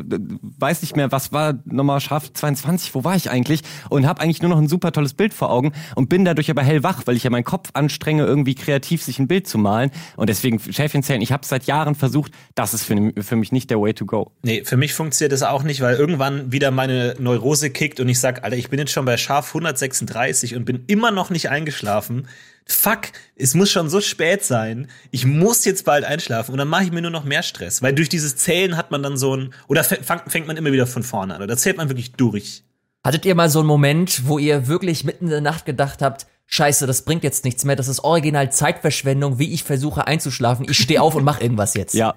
[0.59, 3.63] weiß nicht mehr, was war nochmal Schaf 22, wo war ich eigentlich?
[3.91, 6.63] Und habe eigentlich nur noch ein super tolles Bild vor Augen und bin dadurch aber
[6.63, 9.91] hellwach, weil ich ja meinen Kopf anstrenge, irgendwie kreativ sich ein Bild zu malen.
[10.17, 13.81] Und deswegen Schäfchenzählen, ich habe seit Jahren versucht, das ist für, für mich nicht der
[13.81, 14.31] Way to go.
[14.43, 18.21] Nee, für mich funktioniert das auch nicht, weil irgendwann wieder meine Neurose kickt und ich
[18.21, 22.29] sag, Alter, ich bin jetzt schon bei Schaf 136 und bin immer noch nicht eingeschlafen.
[22.67, 24.89] Fuck, es muss schon so spät sein.
[25.11, 27.93] Ich muss jetzt bald einschlafen und dann mache ich mir nur noch mehr Stress, weil
[27.95, 31.03] durch dieses Zählen hat man dann so ein oder fängt, fängt man immer wieder von
[31.03, 31.43] vorne an.
[31.43, 32.63] Oder zählt man wirklich durch.
[33.05, 36.27] Hattet ihr mal so einen Moment, wo ihr wirklich mitten in der Nacht gedacht habt,
[36.47, 40.67] Scheiße, das bringt jetzt nichts mehr, das ist original Zeitverschwendung, wie ich versuche einzuschlafen.
[40.69, 41.95] Ich stehe auf und mach irgendwas jetzt.
[41.95, 42.15] Ja,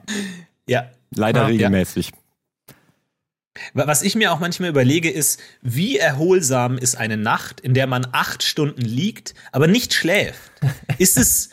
[0.67, 1.47] Ja, leider Ja.
[1.47, 2.11] regelmäßig.
[3.73, 8.07] Was ich mir auch manchmal überlege, ist, wie erholsam ist eine Nacht, in der man
[8.11, 10.51] acht Stunden liegt, aber nicht schläft?
[10.97, 11.49] Ist es,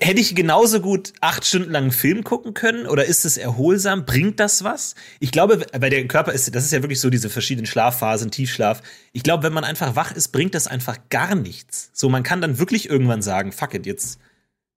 [0.00, 4.04] hätte ich genauso gut acht Stunden lang einen Film gucken können oder ist es erholsam?
[4.04, 4.94] Bringt das was?
[5.18, 8.82] Ich glaube, weil der Körper ist, das ist ja wirklich so diese verschiedenen Schlafphasen, Tiefschlaf.
[9.12, 11.90] Ich glaube, wenn man einfach wach ist, bringt das einfach gar nichts.
[11.92, 14.20] So, man kann dann wirklich irgendwann sagen, fuck it, jetzt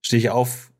[0.02, 0.72] stehe ich auf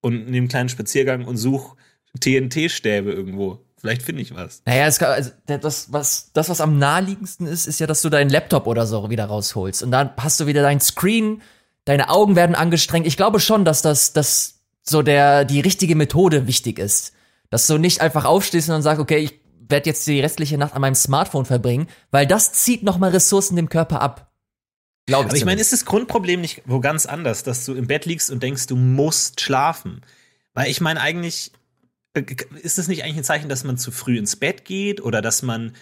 [0.00, 1.76] und nehme einen kleinen Spaziergang und suche
[2.20, 3.64] TNT-Stäbe irgendwo.
[3.80, 4.62] Vielleicht finde ich was.
[4.66, 8.08] Naja, es kann, also, das, was, das, was am naheliegendsten ist, ist ja, dass du
[8.08, 9.82] deinen Laptop oder so wieder rausholst.
[9.82, 11.42] Und dann hast du wieder dein Screen,
[11.84, 13.06] deine Augen werden angestrengt.
[13.06, 17.12] Ich glaube schon, dass das, dass so der, die richtige Methode wichtig ist.
[17.50, 20.74] Dass du nicht einfach aufstehst und dann sagst, okay, ich werde jetzt die restliche Nacht
[20.74, 24.32] an meinem Smartphone verbringen, weil das zieht nochmal Ressourcen dem Körper ab.
[25.06, 25.30] Glaube ich.
[25.30, 28.30] Aber ich meine, ist das Grundproblem nicht wo ganz anders, dass du im Bett liegst
[28.30, 30.02] und denkst, du musst schlafen?
[30.52, 31.52] Weil ich meine, eigentlich
[32.62, 35.42] ist es nicht eigentlich ein Zeichen, dass man zu früh ins Bett geht oder dass
[35.42, 35.72] man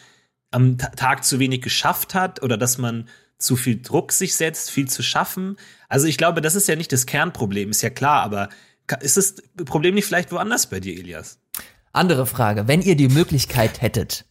[0.50, 3.08] am Ta- Tag zu wenig geschafft hat oder dass man
[3.38, 5.56] zu viel Druck sich setzt, viel zu schaffen?
[5.88, 8.48] Also ich glaube, das ist ja nicht das Kernproblem, ist ja klar, aber
[9.00, 11.38] ist das Problem nicht vielleicht woanders bei dir, Elias?
[11.92, 12.68] Andere Frage.
[12.68, 14.26] Wenn ihr die Möglichkeit hättet,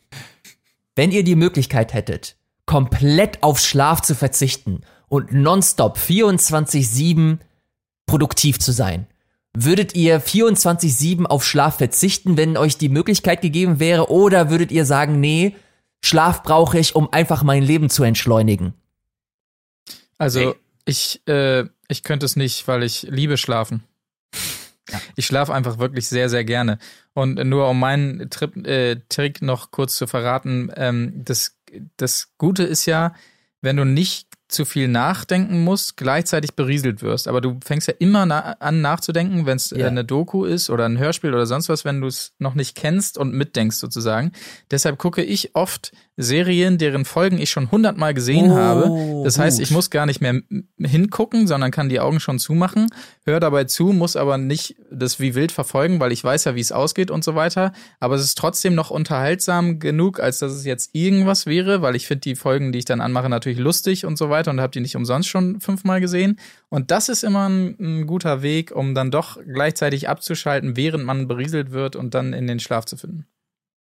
[0.96, 7.40] wenn ihr die Möglichkeit hättet, komplett auf Schlaf zu verzichten und nonstop 24-7
[8.06, 9.08] produktiv zu sein,
[9.56, 14.86] würdet ihr 24-7 auf Schlaf verzichten, wenn euch die Möglichkeit gegeben wäre, oder würdet ihr
[14.86, 15.56] sagen, nee,
[16.02, 18.74] Schlaf brauche ich, um einfach mein Leben zu entschleunigen?
[20.18, 20.54] Also Hey.
[20.86, 23.84] ich, äh, ich könnte es nicht, weil ich liebe schlafen.
[25.16, 26.78] Ich schlafe einfach wirklich sehr, sehr gerne.
[27.14, 31.58] Und nur um meinen Trip, äh, Trick noch kurz zu verraten, ähm, das,
[31.98, 33.16] das Gute ist ja,
[33.62, 37.28] wenn du nicht zu viel nachdenken musst, gleichzeitig berieselt wirst.
[37.28, 39.78] Aber du fängst ja immer na an nachzudenken, wenn es Ja.
[39.78, 42.76] äh, eine Doku ist oder ein Hörspiel oder sonst was, wenn du es noch nicht
[42.76, 44.32] kennst und mitdenkst sozusagen.
[44.70, 49.22] Deshalb gucke ich oft Serien, deren Folgen ich schon hundertmal gesehen Oh, habe.
[49.26, 50.42] Das heißt, ich muss gar nicht mehr
[50.80, 52.88] hingucken, sondern kann die Augen schon zumachen,
[53.26, 56.62] höre dabei zu, muss aber nicht das wie wild verfolgen, weil ich weiß ja, wie
[56.62, 57.74] es ausgeht und so weiter.
[58.00, 62.08] Aber es ist trotzdem noch unterhaltsam genug, als dass es jetzt irgendwas wäre, weil ich
[62.08, 64.80] finde die Folgen, die ich dann anmache, natürlich lustig und so weiter und habe die
[64.82, 66.40] nicht umsonst schon fünfmal gesehen.
[66.70, 71.28] Und das ist immer ein, ein guter Weg, um dann doch gleichzeitig abzuschalten, während man
[71.28, 73.26] berieselt wird und dann in den Schlaf zu finden.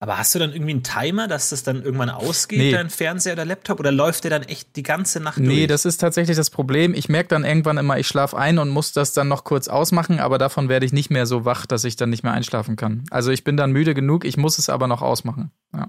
[0.00, 2.70] Aber hast du dann irgendwie einen Timer, dass das dann irgendwann ausgeht, Nee.
[2.70, 5.66] dein Fernseher oder Laptop, oder läuft der dann echt die ganze Nacht Nee, durch?
[5.66, 6.94] das ist tatsächlich das Problem.
[6.94, 10.20] Ich merke dann irgendwann immer, ich schlafe ein und muss das dann noch kurz ausmachen,
[10.20, 13.06] aber davon werde ich nicht mehr so wach, dass ich dann nicht mehr einschlafen kann.
[13.10, 15.50] Also ich bin dann müde genug, ich muss es aber noch ausmachen.
[15.74, 15.88] Ja.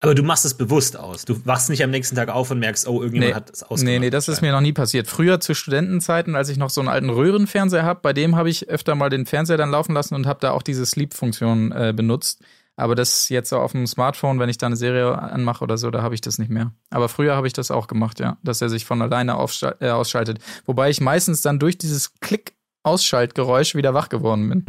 [0.00, 1.24] Aber du machst es bewusst aus.
[1.24, 3.84] Du wachst nicht am nächsten Tag auf und merkst, oh, irgendjemand Nee, hat es ausgemacht.
[3.84, 5.06] nee, nee, das ist mir noch nie passiert.
[5.06, 8.68] Früher zu Studentenzeiten, als ich noch so einen alten Röhrenfernseher habe, bei dem habe ich
[8.68, 12.42] öfter mal den Fernseher dann laufen lassen und habe da auch diese Sleep-Funktion äh, benutzt.
[12.76, 15.90] Aber das jetzt so auf dem Smartphone, wenn ich da eine Serie anmache oder so,
[15.90, 16.72] da habe ich das nicht mehr.
[16.90, 19.32] Aber früher habe ich das auch gemacht, ja, dass er sich von alleine
[19.80, 20.38] äh, ausschaltet.
[20.66, 24.66] Wobei ich meistens dann durch dieses Klick-Ausschaltgeräusch wieder wach geworden bin.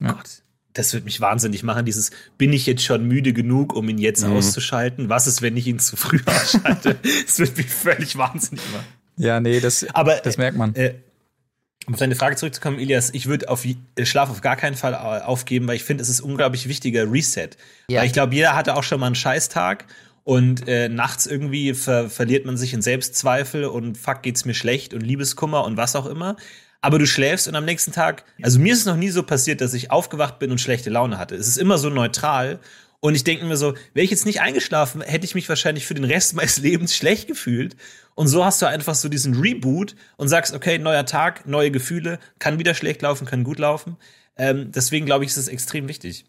[0.06, 0.42] Gott,
[0.78, 1.84] das wird mich wahnsinnig machen.
[1.84, 4.32] Dieses, bin ich jetzt schon müde genug, um ihn jetzt Mhm.
[4.36, 5.08] auszuschalten?
[5.08, 6.96] Was ist, wenn ich ihn zu früh ausschalte?
[7.26, 8.86] das wird mich völlig wahnsinnig machen.
[9.16, 10.74] Ja, nee, das, Aber das merkt man.
[10.76, 10.94] Äh,
[11.86, 13.66] Um auf deine Frage zurückzukommen, Elias, ich würde auf
[14.02, 17.50] Schlaf auf gar keinen Fall aufgeben, weil ich finde, es ist ein unglaublich wichtiger Reset.
[17.90, 18.00] Ja.
[18.00, 19.86] Weil ich glaube, jeder hatte auch schon mal einen Scheißtag
[20.22, 24.92] und äh, nachts irgendwie ver verliert man sich in Selbstzweifel und fuck, geht's mir schlecht
[24.94, 26.36] und Liebeskummer und was auch immer.
[26.80, 29.60] Aber du schläfst und am nächsten Tag, also mir ist es noch nie so passiert,
[29.60, 31.34] dass ich aufgewacht bin und schlechte Laune hatte.
[31.34, 32.60] Es ist immer so neutral.
[33.00, 35.94] Und ich denke mir so, wäre ich jetzt nicht eingeschlafen, hätte ich mich wahrscheinlich für
[35.94, 37.76] den Rest meines Lebens schlecht gefühlt.
[38.14, 42.18] Und so hast du einfach so diesen Reboot und sagst, okay, neuer Tag, neue Gefühle,
[42.38, 43.96] kann wieder schlecht laufen, kann gut laufen.
[44.36, 46.24] Ähm, deswegen glaube ich, ist es extrem wichtig.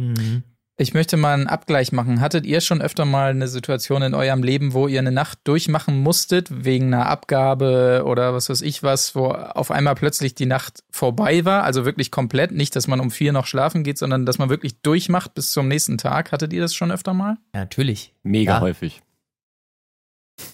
[0.00, 0.42] Mhm.
[0.78, 2.20] Ich möchte mal einen Abgleich machen.
[2.20, 6.02] Hattet ihr schon öfter mal eine Situation in eurem Leben, wo ihr eine Nacht durchmachen
[6.02, 10.84] musstet, wegen einer Abgabe oder was weiß ich was, wo auf einmal plötzlich die Nacht
[10.90, 11.62] vorbei war?
[11.62, 12.52] Also wirklich komplett.
[12.52, 15.66] Nicht, dass man um vier noch schlafen geht, sondern dass man wirklich durchmacht bis zum
[15.66, 16.30] nächsten Tag.
[16.30, 17.38] Hattet ihr das schon öfter mal?
[17.54, 18.12] Ja, natürlich.
[18.22, 18.60] Mega ja.
[18.60, 19.00] häufig.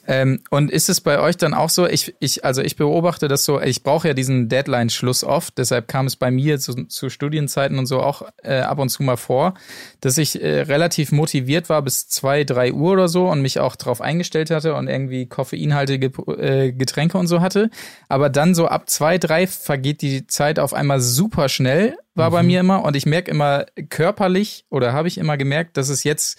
[0.06, 3.44] Ähm, und ist es bei euch dann auch so, ich, ich, also ich beobachte das
[3.44, 7.78] so, ich brauche ja diesen Deadline-Schluss oft, deshalb kam es bei mir zu, zu Studienzeiten
[7.78, 9.54] und so auch äh, ab und zu mal vor,
[10.00, 13.76] dass ich äh, relativ motiviert war bis zwei, drei Uhr oder so und mich auch
[13.76, 16.06] darauf eingestellt hatte und irgendwie koffeinhaltige
[16.38, 17.70] äh, Getränke und so hatte.
[18.08, 22.34] Aber dann so ab zwei, drei vergeht die Zeit auf einmal super schnell, war mhm.
[22.34, 22.84] bei mir immer.
[22.84, 26.38] Und ich merke immer körperlich oder habe ich immer gemerkt, dass es jetzt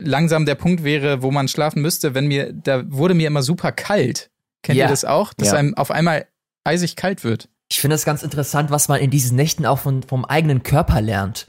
[0.00, 3.72] langsam der Punkt wäre, wo man schlafen müsste, wenn mir, da wurde mir immer super
[3.72, 4.30] kalt.
[4.62, 4.86] Kennt ja.
[4.86, 5.32] ihr das auch?
[5.34, 5.54] Dass ja.
[5.54, 6.26] einem auf einmal
[6.64, 7.48] eisig kalt wird.
[7.70, 11.00] Ich finde es ganz interessant, was man in diesen Nächten auch von, vom eigenen Körper
[11.00, 11.48] lernt.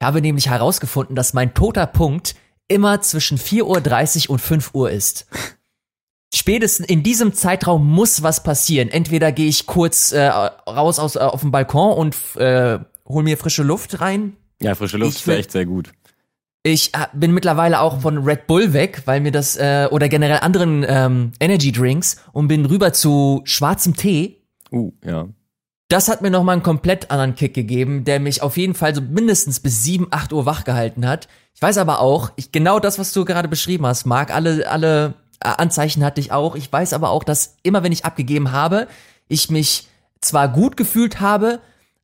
[0.00, 2.34] Ich habe nämlich herausgefunden, dass mein toter Punkt
[2.68, 5.26] immer zwischen 4.30 Uhr und 5 Uhr ist.
[6.34, 8.88] Spätestens in diesem Zeitraum muss was passieren.
[8.88, 13.36] Entweder gehe ich kurz äh, raus aus, äh, auf den Balkon und äh, hol mir
[13.36, 14.36] frische Luft rein.
[14.60, 15.92] Ja, frische Luft ich ist echt sehr gut.
[16.64, 20.38] Ich äh, bin mittlerweile auch von Red Bull weg, weil mir das äh, oder generell
[20.38, 24.42] anderen ähm, Energy Drinks und bin rüber zu schwarzem Tee.
[24.70, 25.28] Uh, ja.
[25.88, 28.94] Das hat mir noch mal einen komplett anderen Kick gegeben, der mich auf jeden Fall
[28.94, 31.28] so mindestens bis 7, 8 Uhr wach gehalten hat.
[31.54, 35.14] Ich weiß aber auch, ich, genau das, was du gerade beschrieben hast, Marc, alle, alle
[35.40, 36.54] äh, Anzeichen hatte ich auch.
[36.54, 38.86] Ich weiß aber auch, dass immer wenn ich abgegeben habe,
[39.28, 39.88] ich mich
[40.20, 41.60] zwar gut gefühlt habe,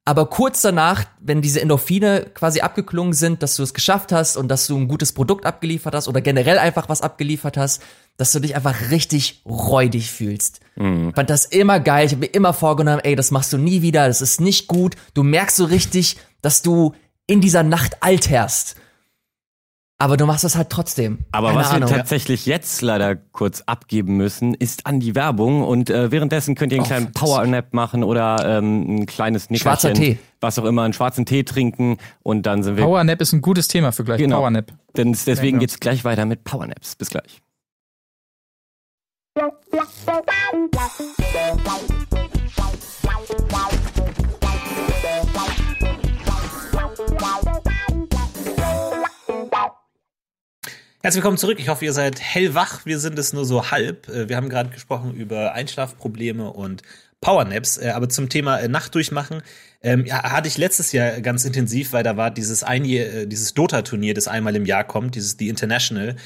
[0.09, 4.49] aber kurz danach, wenn diese Endorphine quasi abgeklungen sind, dass du es geschafft hast und
[4.49, 7.83] dass du ein gutes Produkt abgeliefert hast oder generell einfach was abgeliefert hast,
[8.17, 10.61] dass du dich einfach richtig räudig fühlst.
[10.77, 11.11] Mhm.
[11.11, 12.07] Ich fand das immer geil.
[12.07, 14.97] Ich habe mir immer vorgenommen, ey, das machst du nie wieder, das ist nicht gut.
[15.13, 16.95] Du merkst so richtig, dass du
[17.27, 18.77] in dieser Nacht alterst.
[20.01, 21.19] Aber du machst das halt trotzdem.
[21.33, 21.91] Aber Keine was Ahnung.
[21.91, 25.65] wir tatsächlich jetzt leider kurz abgeben müssen, ist an die Werbung.
[25.65, 29.81] Und äh, währenddessen könnt ihr einen oh, kleinen Powernap machen oder ähm, ein kleines Nickerchen.
[29.81, 30.19] Schwarzer Tee.
[30.41, 31.97] Was auch immer, einen schwarzen Tee trinken.
[32.23, 32.85] Und dann sind wir.
[32.85, 34.19] Powernap ist ein gutes Thema für gleich.
[34.19, 34.37] Genau.
[34.37, 34.73] Powernap.
[34.97, 36.95] Denn deswegen ja, geht's gleich weiter mit Powernaps.
[36.95, 37.43] Bis gleich.
[51.01, 51.61] Herzlich willkommen zurück.
[51.61, 52.85] Ich hoffe, ihr seid hellwach.
[52.85, 54.09] Wir sind es nur so halb.
[54.09, 56.83] Äh, wir haben gerade gesprochen über Einschlafprobleme und
[57.21, 59.43] Powernaps, äh, aber zum Thema äh, Nacht durchmachen
[59.81, 64.57] ähm, hatte ich letztes Jahr ganz intensiv, weil da war dieses dieses Dota-Turnier, das einmal
[64.57, 66.17] im Jahr kommt, dieses The International,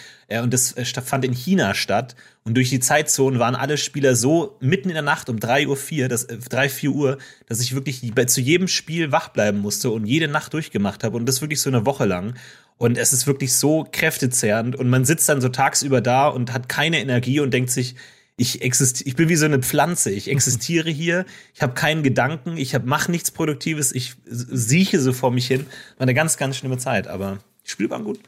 [0.42, 2.16] und das fand in China statt.
[2.44, 5.76] Und durch die Zeitzonen waren alle Spieler so mitten in der Nacht um 3 Uhr
[5.76, 9.90] 4, das, äh, 3, 4 Uhr, dass ich wirklich zu jedem Spiel wach bleiben musste
[9.90, 12.34] und jede Nacht durchgemacht habe und das wirklich so eine Woche lang.
[12.82, 16.68] Und es ist wirklich so kräftezehrend und man sitzt dann so tagsüber da und hat
[16.68, 17.94] keine Energie und denkt sich,
[18.36, 20.10] ich existiere, ich bin wie so eine Pflanze.
[20.10, 21.24] Ich existiere hier.
[21.54, 22.56] Ich habe keinen Gedanken.
[22.56, 23.92] Ich hab, mach nichts Produktives.
[23.92, 25.60] Ich sieche so vor mich hin.
[25.96, 27.06] War eine ganz, ganz schlimme Zeit.
[27.06, 28.18] Aber die Spiele gut.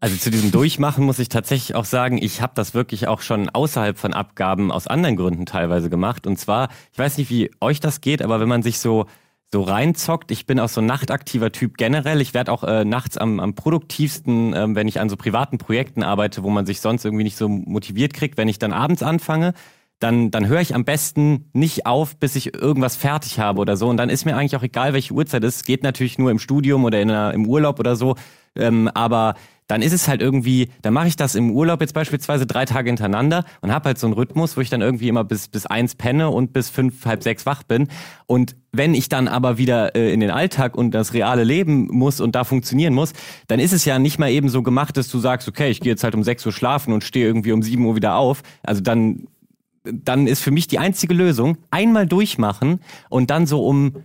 [0.00, 3.50] Also zu diesem Durchmachen muss ich tatsächlich auch sagen, ich habe das wirklich auch schon
[3.50, 6.26] außerhalb von Abgaben aus anderen Gründen teilweise gemacht.
[6.26, 9.04] Und zwar, ich weiß nicht, wie euch das geht, aber wenn man sich so
[9.54, 10.32] so reinzockt.
[10.32, 12.20] Ich bin auch so ein nachtaktiver Typ generell.
[12.20, 16.02] Ich werde auch äh, nachts am, am produktivsten, ähm, wenn ich an so privaten Projekten
[16.02, 18.36] arbeite, wo man sich sonst irgendwie nicht so motiviert kriegt.
[18.36, 19.54] Wenn ich dann abends anfange,
[20.00, 23.88] dann, dann höre ich am besten nicht auf, bis ich irgendwas fertig habe oder so.
[23.88, 25.66] Und dann ist mir eigentlich auch egal, welche Uhrzeit es ist.
[25.66, 28.16] Geht natürlich nur im Studium oder in einer, im Urlaub oder so.
[28.56, 29.34] Ähm, aber
[29.66, 32.90] dann ist es halt irgendwie, dann mache ich das im Urlaub jetzt beispielsweise drei Tage
[32.90, 35.94] hintereinander und habe halt so einen Rhythmus, wo ich dann irgendwie immer bis bis eins
[35.94, 37.88] penne und bis fünf, halb sechs wach bin.
[38.26, 42.20] Und wenn ich dann aber wieder äh, in den Alltag und das reale Leben muss
[42.20, 43.12] und da funktionieren muss,
[43.46, 45.92] dann ist es ja nicht mal eben so gemacht, dass du sagst, okay, ich gehe
[45.92, 48.42] jetzt halt um sechs Uhr schlafen und stehe irgendwie um sieben Uhr wieder auf.
[48.62, 49.26] Also dann
[49.84, 53.96] dann ist für mich die einzige Lösung, einmal durchmachen und dann so um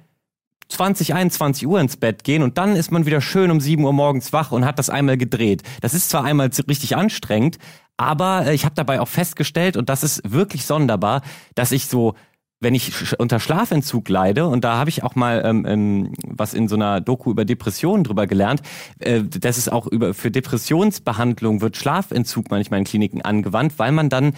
[0.69, 3.93] 20, 21 Uhr ins Bett gehen und dann ist man wieder schön um 7 Uhr
[3.93, 5.63] morgens wach und hat das einmal gedreht.
[5.81, 7.57] Das ist zwar einmal richtig anstrengend,
[7.97, 11.21] aber äh, ich habe dabei auch festgestellt, und das ist wirklich sonderbar,
[11.55, 12.15] dass ich so
[12.61, 16.67] wenn ich unter Schlafentzug leide, und da habe ich auch mal ähm, ähm, was in
[16.67, 18.61] so einer Doku über Depressionen drüber gelernt,
[18.99, 24.09] äh, dass es auch über für Depressionsbehandlung wird Schlafentzug manchmal in Kliniken angewandt, weil man
[24.09, 24.33] dann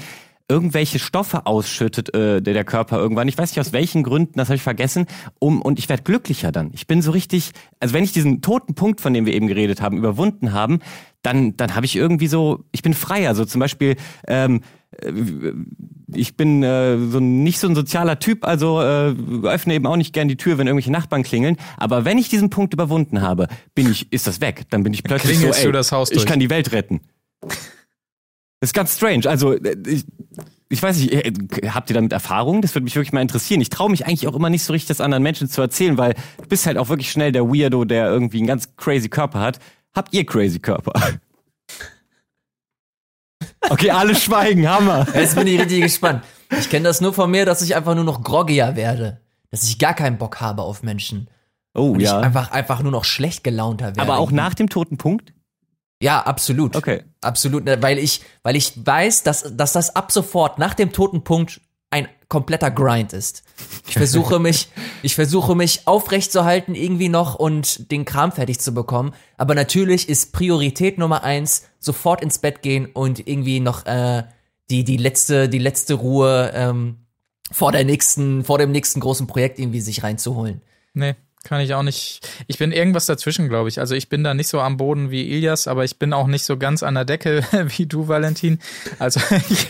[0.52, 3.30] irgendwelche Stoffe ausschüttet, äh, der, der Körper irgendwann.
[3.30, 5.06] Ich weiß nicht aus welchen Gründen, das habe ich vergessen.
[5.40, 6.72] Um, und ich werde glücklicher dann.
[6.74, 9.82] Ich bin so richtig, also wenn ich diesen toten Punkt, von dem wir eben geredet
[9.82, 10.80] haben, überwunden haben,
[11.22, 13.30] dann, dann habe ich irgendwie so, ich bin frei.
[13.30, 13.96] Also zum Beispiel,
[14.28, 14.62] ähm,
[15.02, 15.14] äh,
[16.14, 20.14] ich bin äh, so nicht so ein sozialer Typ, also äh, öffne eben auch nicht
[20.14, 21.56] gern die Tür, wenn irgendwelche Nachbarn klingeln.
[21.78, 24.64] Aber wenn ich diesen Punkt überwunden habe, bin ich, ist das weg.
[24.70, 26.24] Dann bin ich plötzlich so, ey, du das Haus durch.
[26.24, 27.00] ich kann die Welt retten.
[28.62, 29.28] Das ist ganz strange.
[29.28, 30.06] Also äh, ich,
[30.70, 31.34] ich weiß nicht, äh,
[31.70, 32.62] habt ihr damit Erfahrung?
[32.62, 33.60] Das würde mich wirklich mal interessieren.
[33.60, 36.14] Ich traue mich eigentlich auch immer nicht so richtig, das anderen Menschen zu erzählen, weil
[36.14, 39.60] du bist halt auch wirklich schnell der Weirdo, der irgendwie einen ganz crazy Körper hat.
[39.94, 40.94] Habt ihr crazy Körper?
[43.70, 45.08] Okay, alle schweigen, Hammer.
[45.14, 46.24] Jetzt bin ich richtig gespannt.
[46.60, 49.22] Ich kenne das nur von mir, dass ich einfach nur noch groggier werde.
[49.50, 51.30] Dass ich gar keinen Bock habe auf Menschen.
[51.74, 52.20] Oh Und ja.
[52.20, 54.02] ich einfach, einfach nur noch schlecht gelaunter werde.
[54.02, 55.34] Aber auch nach dem toten Punkt?
[56.02, 56.76] Ja, absolut.
[56.76, 57.04] Okay.
[57.22, 61.24] Absolut, ne, weil ich, weil ich weiß, dass, dass das ab sofort nach dem toten
[61.24, 63.44] Punkt ein kompletter Grind ist.
[63.88, 64.70] Ich versuche mich,
[65.04, 69.14] ich versuche mich aufrechtzuerhalten irgendwie noch und den Kram fertig zu bekommen.
[69.38, 74.24] Aber natürlich ist Priorität Nummer eins sofort ins Bett gehen und irgendwie noch äh,
[74.70, 77.06] die die letzte die letzte Ruhe ähm,
[77.52, 80.62] vor der nächsten vor dem nächsten großen Projekt irgendwie sich reinzuholen.
[80.94, 82.28] Nee, kann ich auch nicht.
[82.48, 83.80] Ich bin irgendwas dazwischen, glaube ich.
[83.80, 86.46] Also ich bin da nicht so am Boden wie Ilias, aber ich bin auch nicht
[86.46, 87.44] so ganz an der Decke
[87.78, 88.60] wie du, Valentin.
[89.00, 89.68] Also ich,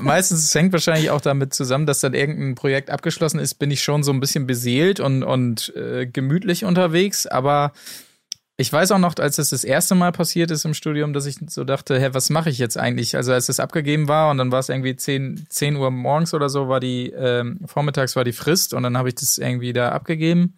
[0.00, 4.02] meistens hängt wahrscheinlich auch damit zusammen, dass dann irgendein Projekt abgeschlossen ist, bin ich schon
[4.02, 7.26] so ein bisschen beseelt und, und äh, gemütlich unterwegs.
[7.26, 7.72] Aber
[8.58, 11.36] ich weiß auch noch, als es das erste Mal passiert ist im Studium, dass ich
[11.48, 13.14] so dachte, hä, was mache ich jetzt eigentlich?
[13.14, 16.48] Also als es abgegeben war und dann war es irgendwie 10, 10 Uhr morgens oder
[16.48, 19.90] so, war die, ähm, vormittags war die Frist und dann habe ich das irgendwie da
[19.90, 20.54] abgegeben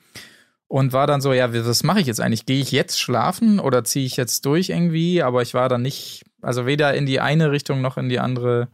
[0.68, 2.46] und war dann so, ja, was mache ich jetzt eigentlich?
[2.46, 5.22] Gehe ich jetzt schlafen oder ziehe ich jetzt durch irgendwie?
[5.22, 8.68] Aber ich war dann nicht, also weder in die eine Richtung noch in die andere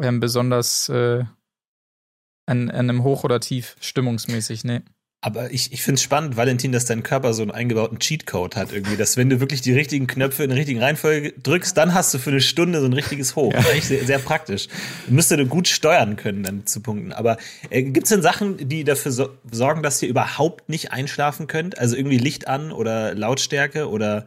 [0.00, 1.24] ähm, besonders äh,
[2.46, 4.80] an, an einem Hoch oder Tief stimmungsmäßig, nee.
[5.26, 8.72] Aber ich, ich finde es spannend, Valentin, dass dein Körper so einen eingebauten Cheatcode hat
[8.72, 12.14] irgendwie, dass wenn du wirklich die richtigen Knöpfe in der richtigen Reihenfolge drückst, dann hast
[12.14, 13.52] du für eine Stunde so ein richtiges Hoch.
[13.52, 13.58] Ja.
[13.58, 14.68] Eigentlich sehr, sehr praktisch.
[15.08, 17.12] Müsste du gut steuern können dann zu Punkten.
[17.12, 17.38] Aber
[17.70, 21.76] äh, gibt es denn Sachen, die dafür so sorgen, dass ihr überhaupt nicht einschlafen könnt?
[21.76, 24.26] Also irgendwie Licht an oder Lautstärke oder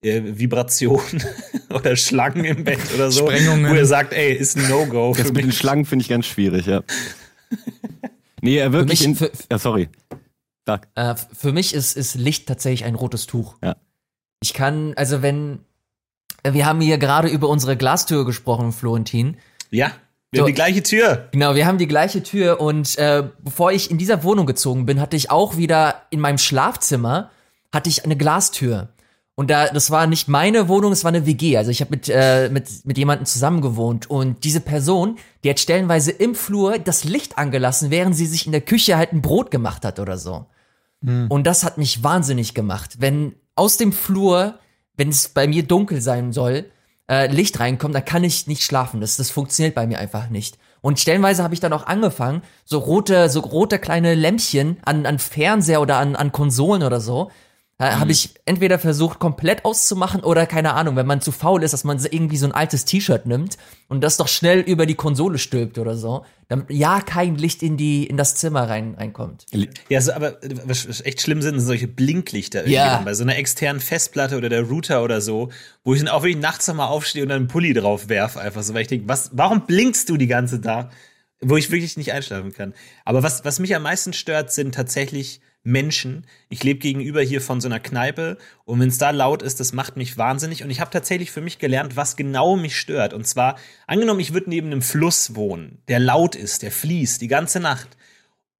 [0.00, 1.02] äh, Vibration
[1.68, 3.70] oder Schlangen im Bett oder so, Sprengungen.
[3.70, 5.52] wo ihr sagt, ey, ist ein No-Go Das mit den.
[5.52, 6.82] Schlangen finde ich ganz schwierig, ja.
[8.40, 9.02] Nee, äh, wirklich.
[9.02, 9.90] Für mich- in, ja, sorry.
[10.68, 10.86] Sag.
[10.96, 13.56] Äh, für mich ist, ist Licht tatsächlich ein rotes Tuch.
[13.64, 13.76] Ja.
[14.42, 15.60] Ich kann, also wenn,
[16.42, 19.38] äh, wir haben hier gerade über unsere Glastür gesprochen, Florentin.
[19.70, 19.92] Ja,
[20.30, 20.42] wir So.
[20.42, 21.28] haben die gleiche Tür.
[21.32, 25.00] Genau, wir haben die gleiche Tür und äh, bevor ich in dieser Wohnung gezogen bin,
[25.00, 27.30] hatte ich auch wieder in meinem Schlafzimmer
[27.72, 28.88] hatte ich eine Glastür.
[29.36, 31.56] Und da, das war nicht meine Wohnung, es war eine WG.
[31.56, 34.10] Also ich habe mit, äh, mit, mit jemandem zusammen gewohnt.
[34.10, 38.52] Und diese Person, die hat stellenweise im Flur das Licht angelassen, während sie sich in
[38.52, 40.44] der Küche halt ein Brot gemacht hat oder so.
[41.28, 42.96] Und das hat mich wahnsinnig gemacht.
[42.98, 44.58] Wenn aus dem Flur,
[44.96, 46.66] wenn es bei mir dunkel sein soll,
[47.08, 49.00] äh, Licht reinkommt, dann kann ich nicht schlafen.
[49.00, 50.58] Das, das funktioniert bei mir einfach nicht.
[50.80, 55.18] Und stellenweise habe ich dann auch angefangen, so rote, so rote kleine Lämpchen an, an
[55.18, 57.30] Fernseher oder an, an Konsolen oder so,
[57.80, 61.84] habe ich entweder versucht, komplett auszumachen oder keine Ahnung, wenn man zu faul ist, dass
[61.84, 63.56] man irgendwie so ein altes T-Shirt nimmt
[63.88, 67.76] und das doch schnell über die Konsole stülpt oder so, damit ja kein Licht in
[67.76, 69.46] die in das Zimmer rein reinkommt.
[69.88, 73.00] Ja, so, aber was echt schlimm sind, sind solche Blinklichter irgendwie Ja.
[73.04, 75.50] bei so einer externen Festplatte oder der Router oder so,
[75.84, 78.64] wo ich dann auch wirklich nachts nochmal aufstehe und dann einen Pulli drauf werfe, einfach
[78.64, 80.90] so, weil ich denke, was, warum blinkst du die ganze da?
[81.40, 82.74] Wo ich wirklich nicht einschlafen kann.
[83.04, 86.26] Aber was, was mich am meisten stört, sind tatsächlich Menschen.
[86.48, 89.72] Ich lebe gegenüber hier von so einer Kneipe und wenn es da laut ist, das
[89.72, 90.62] macht mich wahnsinnig.
[90.64, 93.12] Und ich habe tatsächlich für mich gelernt, was genau mich stört.
[93.12, 97.28] Und zwar, angenommen, ich würde neben einem Fluss wohnen, der laut ist, der fließt die
[97.28, 97.96] ganze Nacht.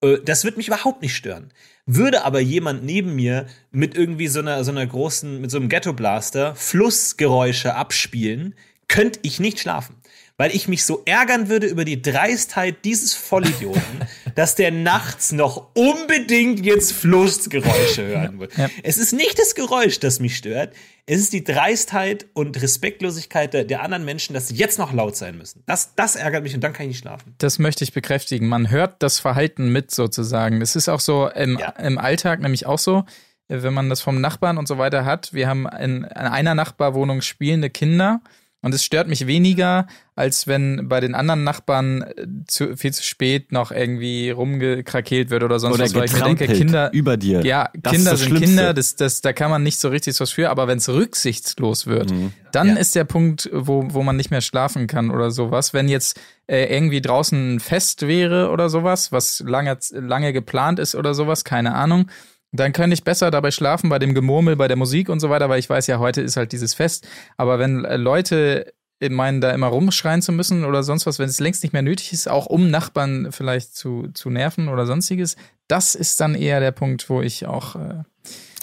[0.03, 1.53] Äh, das wird mich überhaupt nicht stören.
[1.87, 5.69] Würde aber jemand neben mir mit irgendwie so einer, so einer großen, mit so einem
[5.69, 8.55] Ghetto-Blaster Flussgeräusche abspielen,
[8.89, 9.97] könnte ich nicht schlafen.
[10.41, 13.83] Weil ich mich so ärgern würde über die Dreistheit dieses Vollidioten,
[14.37, 18.49] dass der nachts noch unbedingt jetzt Flussgeräusche hören will.
[18.57, 18.69] Ja.
[18.85, 20.75] Es ist nicht das Geräusch, das mich stört.
[21.07, 25.17] Es ist die Dreistheit und Respektlosigkeit der, der anderen Menschen, dass sie jetzt noch laut
[25.17, 25.65] sein müssen.
[25.67, 27.35] Das, das ärgert mich und dann kann ich nicht schlafen.
[27.39, 28.47] Das möchte ich bekräftigen.
[28.47, 30.61] Man hört das Verhalten mit sozusagen.
[30.61, 31.71] Das ist auch so im, Ja.
[31.71, 33.05] im Alltag nämlich auch so,
[33.49, 35.33] wenn man das vom Nachbarn und so weiter hat.
[35.33, 38.21] Wir haben in, in einer Nachbarwohnung spielende Kinder
[38.61, 39.87] Und es stört mich weniger,
[40.17, 45.45] als wenn bei den anderen Nachbarn äh, zu, viel zu spät noch irgendwie rumgekrakeelt wird
[45.45, 47.45] oder sonst Oder was, weil ich mir denke, Kinder, über dir.
[47.47, 48.47] ja, Das Kinder sind Schlimmste.
[48.49, 51.87] Kinder, das, das, da kann man nicht so richtig was für, aber wenn es rücksichtslos
[51.87, 52.33] wird, Mhm.
[52.51, 52.75] dann Ja.
[52.77, 55.73] ist der Punkt, wo, wo man nicht mehr schlafen kann oder sowas.
[55.73, 60.97] Wenn jetzt äh, irgendwie draußen ein Fest wäre oder sowas, was lange, lange geplant ist
[60.97, 62.11] oder sowas, keine Ahnung,
[62.53, 65.49] dann könnte ich besser dabei schlafen bei dem Gemurmel, bei der Musik und so weiter,
[65.49, 67.07] weil ich weiß ja, heute ist halt dieses Fest.
[67.37, 68.73] Aber wenn äh, Leute
[69.09, 72.13] meinen, da immer rumschreien zu müssen oder sonst was, wenn es längst nicht mehr nötig
[72.13, 75.37] ist, auch um Nachbarn vielleicht zu, zu nerven oder sonstiges,
[75.69, 78.03] das ist dann eher der Punkt, wo ich auch, äh,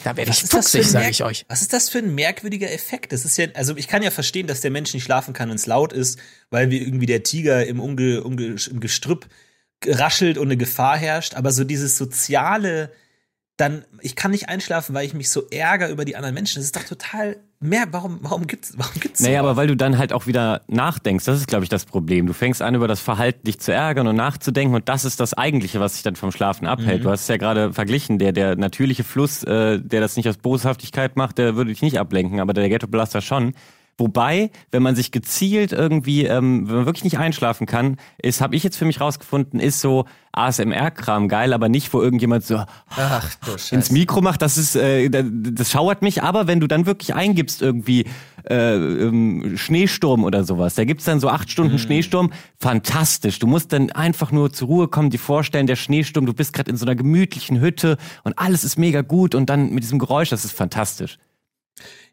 [0.03, 1.45] da werde ich fuchsig, sage ich euch.
[1.47, 3.13] Was ist das für ein merkwürdiger Effekt?
[3.13, 5.55] Das ist ja, also ich kann ja verstehen, dass der Mensch nicht schlafen kann, wenn
[5.55, 6.19] es laut ist,
[6.49, 9.27] weil wie irgendwie der Tiger im, Unge, Unge, im Gestrüpp
[9.85, 11.35] raschelt und eine Gefahr herrscht.
[11.35, 12.91] Aber so dieses soziale,
[13.57, 16.55] dann, ich kann nicht einschlafen, weil ich mich so ärgere über die anderen Menschen.
[16.57, 17.85] Das ist doch total mehr.
[17.91, 19.49] Warum, warum gibt's, warum gibt's Naja, sowas?
[19.51, 22.27] aber weil du dann halt auch wieder nachdenkst, das ist, glaube ich, das Problem.
[22.27, 25.33] Du fängst an, über das Verhalten dich zu ärgern und nachzudenken und das ist das
[25.33, 27.05] Eigentliche, was dich dann vom Schlafen abhält.
[27.05, 30.37] Du hast es ja gerade verglichen, der, der natürliche Fluss, äh, der das nicht aus
[30.37, 33.53] Boshaftigkeit macht, der würde dich nicht ablenken, aber der Ghetto-Blaster schon.
[33.97, 38.55] Wobei, wenn man sich gezielt irgendwie, ähm, wenn man wirklich nicht einschlafen kann, ist, habe
[38.55, 43.29] ich jetzt für mich rausgefunden, ist so ASMR-Kram geil, aber nicht, wo irgendjemand so Ach
[43.71, 47.15] ins Mikro macht, das ist, äh, da- das schauert mich, aber wenn du dann wirklich
[47.15, 48.05] eingibst, irgendwie
[48.49, 53.39] äh, ähm, Schneesturm oder sowas, da gibt's dann so acht Stunden Schneesturm, fantastisch.
[53.39, 56.69] Du musst dann einfach nur zur Ruhe kommen, dir vorstellen, der Schneesturm, du bist gerade
[56.69, 60.29] in so einer gemütlichen Hütte und alles ist mega gut und dann mit diesem Geräusch,
[60.29, 61.17] das ist fantastisch.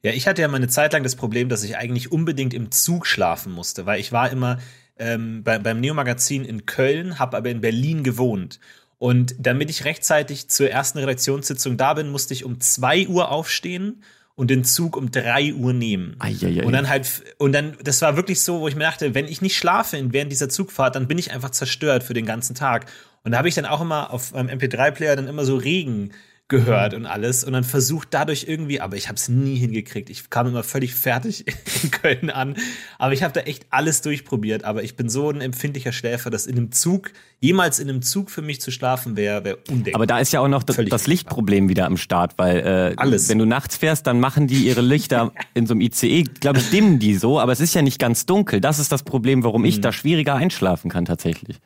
[0.03, 2.71] Ja, ich hatte ja mal eine Zeit lang das Problem, dass ich eigentlich unbedingt im
[2.71, 4.59] Zug schlafen musste, weil ich war immer
[4.99, 8.59] ähm, bei, beim Neo-Magazin in Köln, habe aber in Berlin gewohnt.
[8.99, 14.03] Und damit ich rechtzeitig zur ersten Redaktionssitzung da bin, musste ich um 2 Uhr aufstehen
[14.35, 16.17] und den Zug um 3 Uhr nehmen.
[16.21, 16.65] Eieiei.
[16.65, 17.09] Und dann halt,
[17.39, 20.31] und dann, das war wirklich so, wo ich mir dachte, wenn ich nicht schlafe während
[20.31, 22.87] dieser Zugfahrt, dann bin ich einfach zerstört für den ganzen Tag.
[23.25, 26.13] Und da habe ich dann auch immer auf meinem MP3-Player dann immer so Regen
[26.53, 30.11] gehört und alles und dann versucht dadurch irgendwie, aber ich habe es nie hingekriegt.
[30.11, 31.45] Ich kam immer völlig fertig
[31.83, 32.55] in Köln an,
[32.99, 34.63] aber ich habe da echt alles durchprobiert.
[34.65, 38.31] Aber ich bin so ein empfindlicher Schläfer, dass in einem Zug, jemals in einem Zug
[38.31, 39.95] für mich zu schlafen wäre, wäre undenkbar.
[39.97, 43.29] Aber da ist ja auch noch das, das Lichtproblem wieder am Start, weil äh, Alles.
[43.29, 46.71] wenn du nachts fährst, dann machen die ihre Lichter in so einem ICE, glaube ich,
[46.71, 48.61] dimmen die so, aber es ist ja nicht ganz dunkel.
[48.61, 49.69] Das ist das Problem, warum Mhm.
[49.69, 51.59] ich da schwieriger einschlafen kann tatsächlich.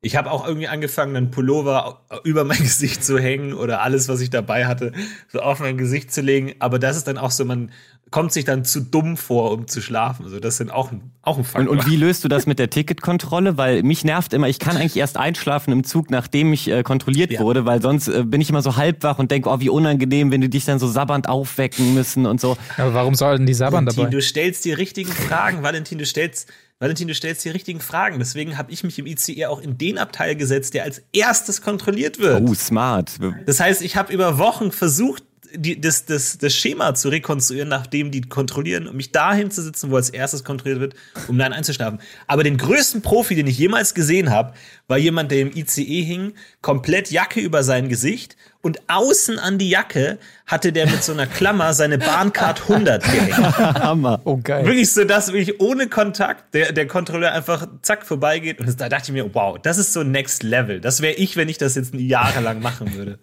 [0.00, 4.20] Ich habe auch irgendwie angefangen, einen Pullover über mein Gesicht zu hängen oder alles, was
[4.20, 4.92] ich dabei hatte,
[5.28, 6.54] so auf mein Gesicht zu legen.
[6.60, 7.72] Aber das ist dann auch so, man
[8.10, 10.24] kommt sich dann zu dumm vor, um zu schlafen.
[10.24, 11.70] Also das sind auch, ein- auch ein Und, Faktor.
[11.72, 13.56] und wie löst du das mit der Ticketkontrolle?
[13.58, 17.30] Weil mich nervt immer, ich kann eigentlich erst einschlafen im Zug, nachdem ich äh, kontrolliert
[17.32, 17.40] Ja.
[17.40, 20.40] wurde, weil sonst äh, bin ich immer so halbwach und denke, oh, wie unangenehm, wenn
[20.40, 22.56] die dich dann so sabbernd aufwecken müssen und so.
[22.76, 24.10] Aber warum sollten die sabbern Valentin, dabei?
[24.10, 25.62] du stellst die richtigen Fragen.
[25.62, 26.48] Valentin, du stellst,
[26.80, 28.18] Valentin, du stellst die richtigen Fragen.
[28.20, 32.18] Deswegen habe ich mich im ICE auch in den Abteil gesetzt, der als erstes kontrolliert
[32.20, 32.40] wird.
[32.48, 33.12] Oh, smart.
[33.46, 35.24] Das heißt, ich habe über Wochen versucht,
[35.54, 39.90] die, das, das, das Schema zu rekonstruieren, nachdem die kontrollieren, um mich dahin zu sitzen,
[39.90, 40.94] wo als erstes kontrolliert wird,
[41.28, 42.00] um dann einzuschlafen.
[42.26, 44.54] Aber den größten Profi, den ich jemals gesehen habe,
[44.86, 49.70] war jemand, der im ICE hing, komplett Jacke über sein Gesicht und außen an die
[49.70, 53.36] Jacke hatte der mit so einer Klammer seine Bahncard 100 gehängt.
[53.58, 54.20] Hammer.
[54.24, 54.64] Oh, geil.
[54.66, 58.60] Wirklich so, dass wirklich ohne Kontakt der, der Kontrolleur einfach zack vorbeigeht.
[58.60, 60.80] Und da dachte ich mir, wow, das ist so Next Level.
[60.80, 63.18] Das wäre ich, wenn ich das jetzt jahrelang machen würde.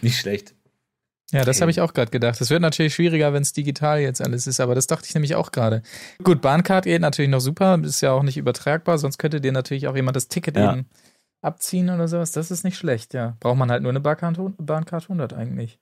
[0.00, 0.55] Nicht schlecht.
[1.32, 2.40] Ja, das habe ich auch gerade gedacht.
[2.40, 5.34] Es wird natürlich schwieriger, wenn es digital jetzt alles ist, aber das dachte ich nämlich
[5.34, 5.82] auch gerade.
[6.22, 9.88] Gut, Bahncard geht natürlich noch super, ist ja auch nicht übertragbar, sonst könnte dir natürlich
[9.88, 10.72] auch jemand das Ticket Ja.
[10.72, 10.86] eben
[11.42, 12.32] abziehen oder sowas.
[12.32, 13.36] Das ist nicht schlecht, ja.
[13.40, 15.78] Braucht man halt nur eine Bahncard, Bahncard 100 eigentlich.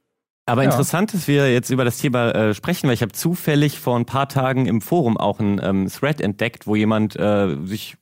[0.46, 0.70] Aber Ja.
[0.70, 4.04] interessant, dass wir jetzt über das Thema äh, sprechen, weil ich habe zufällig vor ein
[4.06, 7.96] paar Tagen im Forum auch einen ähm, Thread entdeckt, wo jemand äh, sich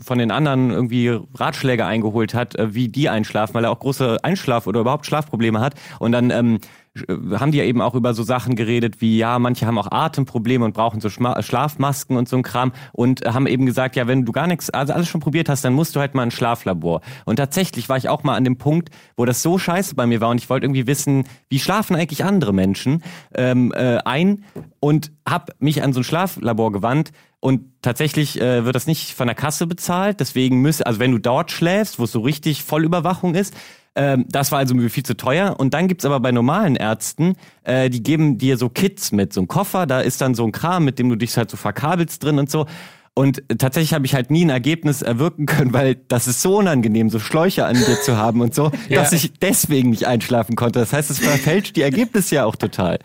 [0.00, 4.18] von den anderen irgendwie Ratschläge eingeholt hat, äh, wie die einschlafen, weil er auch große
[4.22, 5.74] Einschlaf- oder überhaupt Schlafprobleme hat.
[5.98, 6.58] Und dann ähm, äh,
[6.94, 10.64] haben die ja eben auch über so Sachen geredet, wie ja, manche haben auch Atemprobleme
[10.64, 14.26] und brauchen so Schlafmasken und so ein Kram und äh, haben eben gesagt, ja, wenn
[14.26, 17.00] du gar nichts, also alles schon probiert hast, dann musst du halt mal ein Schlaflabor.
[17.24, 20.20] Und tatsächlich war ich auch mal an dem Punkt, wo das so scheiße bei mir
[20.20, 23.02] war und ich wollte irgendwie wissen, wie schlafen eigentlich andere Menschen
[23.34, 24.44] ähm, äh, ein
[24.78, 29.26] und habe mich an so ein Schlaflabor gewandt und tatsächlich äh, wird das nicht von
[29.26, 33.34] der Kasse bezahlt, deswegen müsste, also wenn du dort schläfst, wo es so richtig Vollüberwachung
[33.34, 33.54] ist,
[33.94, 35.56] ähm, das war also mir viel zu teuer.
[35.58, 37.34] Und dann gibt's aber bei normalen Ärzten,
[37.64, 40.52] äh, die geben dir so Kits mit, so ein Koffer, da ist dann so ein
[40.52, 42.66] Kram, mit dem du dich halt so verkabelst drin und so.
[43.14, 47.10] Und tatsächlich habe ich halt nie ein Ergebnis erwirken können, weil das ist so unangenehm,
[47.10, 49.02] so Schläuche an dir zu haben und so, Ja.
[49.02, 50.78] dass ich deswegen nicht einschlafen konnte.
[50.78, 52.98] Das heißt, es verfälscht die Ergebnisse ja auch total.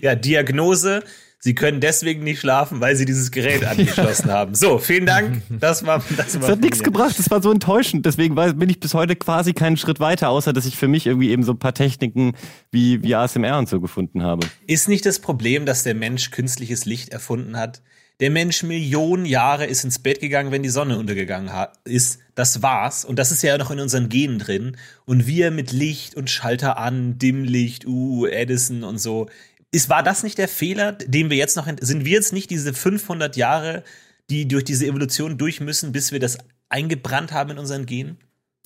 [0.00, 1.04] Ja, Diagnose:
[1.42, 4.54] Sie können deswegen nicht schlafen, weil sie dieses Gerät angeschlossen haben.
[4.54, 5.40] So, vielen Dank.
[5.48, 8.04] Das war das, war das hat nichts gebracht, das war so enttäuschend.
[8.04, 11.30] Deswegen bin ich bis heute quasi keinen Schritt weiter, außer dass ich für mich irgendwie
[11.30, 12.34] eben so ein paar Techniken
[12.70, 14.46] wie, wie ASMR und so gefunden habe.
[14.66, 17.80] Ist nicht das Problem, dass der Mensch künstliches Licht erfunden hat?
[18.20, 21.50] Der Mensch Millionen Jahre ist ins Bett gegangen, wenn die Sonne untergegangen
[21.84, 22.18] ist.
[22.34, 23.06] Das war's.
[23.06, 24.76] Und das ist ja noch in unseren Genen drin.
[25.06, 29.30] Und wir mit Licht und Schalter an, Dimmlicht, uh, Edison und so.
[29.72, 32.74] Ist, war das nicht der Fehler, den wir jetzt noch, sind wir jetzt nicht diese
[32.74, 33.84] 500 Jahre,
[34.28, 38.18] die durch diese Evolution durch müssen, bis wir das eingebrannt haben in unseren Genen?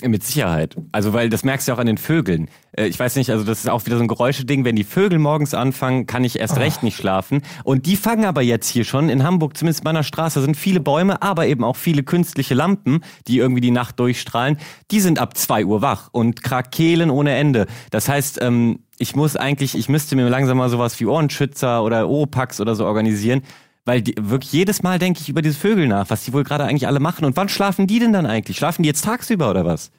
[0.03, 0.77] Mit Sicherheit.
[0.91, 2.51] Also, weil das merkst du auch an den Vögeln.
[2.73, 4.65] Äh, ich weiß nicht, also das ist auch wieder so ein Geräuscheding.
[4.65, 6.61] Wenn die Vögel morgens anfangen, kann ich erst oh.
[6.61, 7.43] recht nicht schlafen.
[7.63, 10.81] Und die fangen aber jetzt hier schon in Hamburg, zumindest in meiner Straße, sind viele
[10.81, 14.59] Bäume, aber eben auch viele künstliche Lampen, die irgendwie die Nacht durchstrahlen.
[14.91, 17.67] Die sind ab zwei Uhr wach und krakehlen ohne Ende.
[17.91, 22.09] Das heißt, ähm, ich muss eigentlich, ich müsste mir langsam mal sowas wie Ohrenschützer oder
[22.09, 23.43] Oropax oder so organisieren,
[23.85, 26.65] weil die, wirklich jedes Mal denke ich über diese Vögel nach, was die wohl gerade
[26.65, 27.25] eigentlich alle machen.
[27.25, 28.57] Und wann schlafen die denn dann eigentlich?
[28.57, 29.91] Schlafen die jetzt tagsüber oder was?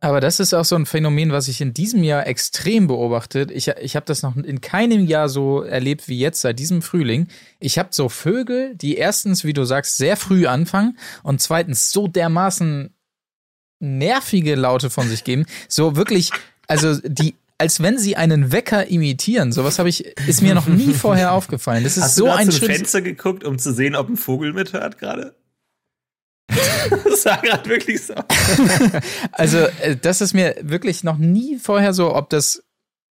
[0.00, 3.52] Aber das ist auch so ein Phänomen, was ich in diesem Jahr extrem beobachtet.
[3.52, 7.28] Ich, ich habe das noch in keinem Jahr so erlebt wie jetzt, seit diesem Frühling.
[7.60, 12.08] Ich habe so Vögel, die erstens, wie du sagst, sehr früh anfangen und zweitens so
[12.08, 12.92] dermaßen
[13.78, 15.46] nervige Laute von sich geben.
[15.68, 16.30] So wirklich,
[16.66, 19.52] also die als wenn sie einen Wecker imitieren.
[19.52, 21.84] Sowas habe ich, ist mir noch nie vorher aufgefallen.
[21.84, 22.72] Das ist Hast so du ein Schritt.
[22.72, 25.36] Fenster geguckt, um zu sehen, ob ein Vogel mithört gerade?
[27.04, 28.14] das war gerade wirklich so.
[29.32, 32.62] also, äh, das ist mir wirklich noch nie vorher so, ob das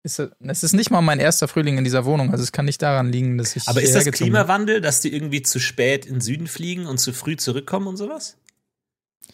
[0.04, 2.82] ist, es ist nicht mal mein erster Frühling in dieser Wohnung, also es kann nicht
[2.82, 3.68] daran liegen, dass ich.
[3.68, 7.14] Aber ist das Klimawandel, dass die irgendwie zu spät in den Süden fliegen und zu
[7.14, 8.38] früh zurückkommen und sowas?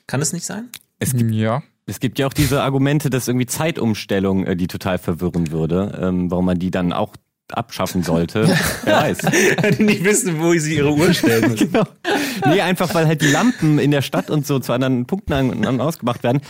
[0.07, 0.69] Kann es nicht sein?
[0.99, 1.63] Es gibt, ja.
[1.89, 6.29] Es gibt ja auch diese Argumente, dass irgendwie Zeitumstellung äh, die total verwirren würde, ähm,
[6.29, 7.13] warum man die dann auch
[7.49, 8.45] abschaffen sollte.
[8.83, 9.17] Wer weiß.
[9.77, 11.71] die nicht wissen, wo sie ihre Uhr stellen müssen.
[11.71, 11.85] genau.
[12.45, 15.65] Nee, einfach weil halt die Lampen in der Stadt und so zu anderen Punkten an,
[15.65, 16.41] an ausgemacht werden.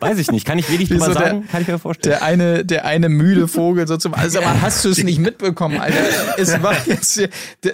[0.00, 0.46] Weiß ich nicht.
[0.46, 1.42] Kann ich wenig drüber so sagen?
[1.42, 2.18] Der, Kann ich mir vorstellen.
[2.18, 5.80] Der eine, der eine müde Vogel so zum, also aber hast du es nicht mitbekommen,
[5.80, 5.98] Alter?
[6.36, 7.26] Es war jetzt,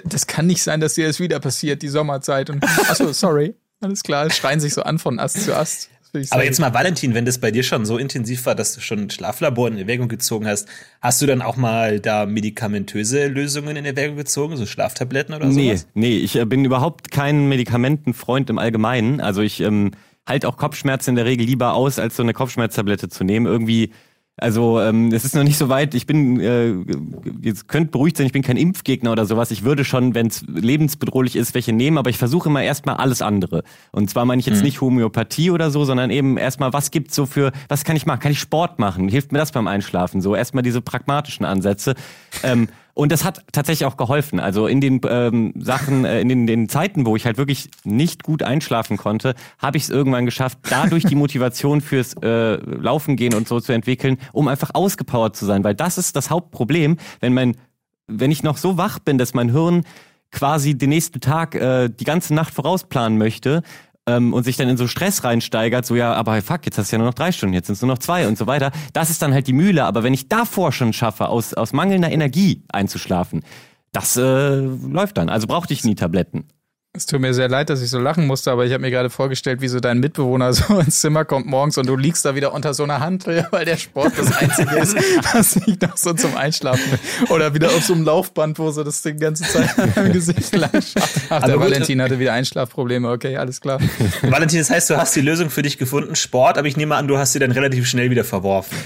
[0.05, 3.55] das kann nicht sein, dass dir das wieder passiert, die Sommerzeit und, achso, sorry.
[3.81, 5.89] Alles klar, schreien sich so an von Ast zu Ast.
[6.29, 9.09] Aber jetzt mal, Valentin, wenn das bei dir schon so intensiv war, dass du schon
[9.09, 10.67] Schlaflabor in Erwägung gezogen hast,
[11.01, 15.69] hast du dann auch mal da medikamentöse Lösungen in Erwägung gezogen, so Schlaftabletten oder nee,
[15.69, 15.87] sowas?
[15.93, 19.21] Nee, ich äh, bin überhaupt kein Medikamentenfreund im Allgemeinen.
[19.21, 19.91] Also ich ähm,
[20.27, 23.45] halte auch Kopfschmerzen in der Regel lieber aus, als so eine Kopfschmerztablette zu nehmen.
[23.45, 23.91] Irgendwie
[24.41, 25.93] also ähm, es ist noch nicht so weit.
[25.93, 26.73] Ich bin, äh,
[27.41, 29.51] jetzt könnt beruhigt sein, ich bin kein Impfgegner oder sowas.
[29.51, 33.21] Ich würde schon, wenn es lebensbedrohlich ist, welche nehmen, aber ich versuche immer erstmal alles
[33.21, 33.63] andere.
[33.91, 34.63] Und zwar meine ich jetzt mhm.
[34.63, 38.19] nicht Homöopathie oder so, sondern eben erstmal, was gibt's so für, was kann ich machen?
[38.19, 39.09] Kann ich Sport machen?
[39.09, 40.21] Hilft mir das beim Einschlafen?
[40.21, 41.93] So erstmal diese pragmatischen Ansätze.
[42.41, 44.39] Ähm, und das hat tatsächlich auch geholfen.
[44.39, 48.23] Also in den ähm, Sachen, äh, in den, den Zeiten, wo ich halt wirklich nicht
[48.23, 53.33] gut einschlafen konnte, habe ich es irgendwann geschafft, dadurch die Motivation fürs äh, Laufen gehen
[53.33, 55.63] und so zu entwickeln, um einfach ausgepowert zu sein.
[55.63, 57.57] Weil das ist das Hauptproblem, wenn mein,
[58.07, 59.83] wenn ich noch so wach bin, dass mein Hirn
[60.31, 63.63] quasi den nächsten Tag äh, die ganze Nacht vorausplanen möchte,
[64.07, 66.95] ähm, und sich dann in so Stress reinsteigert, so ja, aber fuck, jetzt hast du
[66.95, 68.71] ja nur noch drei Stunden, jetzt sind es nur noch zwei und so weiter.
[68.93, 69.85] Das ist dann halt die Mühle.
[69.85, 73.43] Aber wenn ich davor schon schaffe, aus, aus mangelnder Energie einzuschlafen,
[73.91, 75.29] das äh, läuft dann.
[75.29, 76.45] Also brauchte ich nie Tabletten.
[76.93, 79.09] Es tut mir sehr leid, dass ich so lachen musste, aber ich habe mir gerade
[79.09, 82.53] vorgestellt, wie so dein Mitbewohner so ins Zimmer kommt morgens und du liegst da wieder
[82.53, 84.95] unter so einer Hand, weil der Sport das Einzige ist,
[85.33, 89.01] was ich noch so zum Einschlafen Oder wieder auf so einem Laufband, wo so das
[89.03, 90.69] die ganze Zeit im Gesicht lang.
[91.29, 93.79] Ach, der Valentin hatte wieder Einschlafprobleme, okay, alles klar.
[94.21, 97.07] Valentin, das heißt, du hast die Lösung für dich gefunden, Sport, aber ich nehme an,
[97.07, 98.77] du hast sie dann relativ schnell wieder verworfen.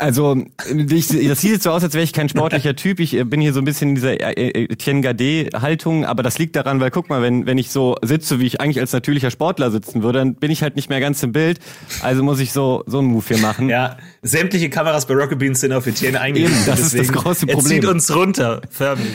[0.00, 3.00] Also, ich, das sieht jetzt so aus, als wäre ich kein sportlicher Typ.
[3.00, 6.38] Ich äh, bin hier so ein bisschen in dieser äh, äh, Etienne Gade-Haltung, aber das
[6.38, 9.32] liegt daran, weil guck mal, wenn, wenn ich so sitze, wie ich eigentlich als natürlicher
[9.32, 11.58] Sportler sitzen würde, dann bin ich halt nicht mehr ganz im Bild.
[12.00, 13.68] Also muss ich so, so einen Move hier machen.
[13.68, 16.20] Ja, sämtliche Kameras bei Rocket Beans sind auf Etienne.
[16.28, 17.78] Eben, das ist das große Problem.
[17.78, 19.10] Er zieht uns runter, förmlich.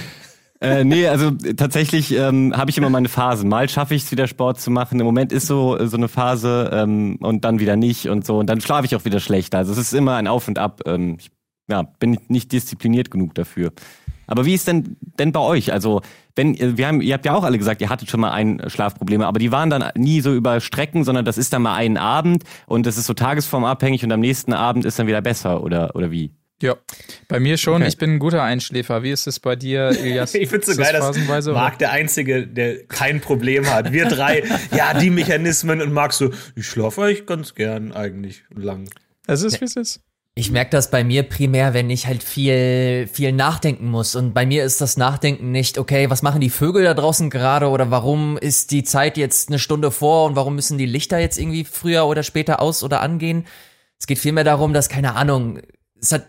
[0.64, 3.50] Äh, nee, also tatsächlich ähm, habe ich immer meine Phasen.
[3.50, 4.98] Mal schaffe ich es wieder Sport zu machen.
[4.98, 8.48] Im Moment ist so so eine Phase ähm, und dann wieder nicht und so und
[8.48, 9.58] dann schlafe ich auch wieder schlechter.
[9.58, 10.82] Also es ist immer ein Auf und Ab.
[10.86, 11.32] Ähm, ich
[11.70, 13.74] ja, bin nicht diszipliniert genug dafür.
[14.26, 15.74] Aber wie ist denn denn bei euch?
[15.74, 16.02] Also
[16.36, 19.28] wenn wir haben, ihr habt ja auch alle gesagt, ihr hattet schon mal ein Schlafprobleme,
[19.28, 22.44] aber die waren dann nie so über Strecken, sondern das ist dann mal einen Abend
[22.68, 26.10] und das ist so tagesformabhängig und am nächsten Abend ist dann wieder besser oder oder
[26.10, 26.32] wie?
[26.64, 26.78] Ja,
[27.28, 27.82] bei mir schon.
[27.82, 27.90] Okay.
[27.90, 29.04] Ich bin ein guter Einschläfer.
[29.04, 30.34] Wie ist es bei dir, Elias?
[30.34, 33.92] ich finde es so geil, dass Marc der Einzige, der kein Problem hat.
[33.92, 38.90] Wir drei, ja, die Mechanismen und Marc so, ich schlafe eigentlich ganz gern eigentlich lang.
[39.28, 40.00] Es ist, wie es ist.
[40.36, 44.16] Ich merke das bei mir primär, wenn ich halt viel, viel nachdenken muss.
[44.16, 47.68] Und bei mir ist das Nachdenken nicht, okay, was machen die Vögel da draußen gerade
[47.68, 51.38] oder warum ist die Zeit jetzt eine Stunde vor und warum müssen die Lichter jetzt
[51.38, 53.46] irgendwie früher oder später aus oder angehen?
[54.00, 55.60] Es geht vielmehr darum, dass, keine Ahnung,
[56.04, 56.28] es hat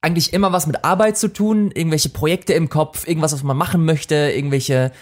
[0.00, 3.84] eigentlich immer was mit Arbeit zu tun, irgendwelche Projekte im Kopf, irgendwas, was man machen
[3.84, 4.92] möchte, irgendwelche,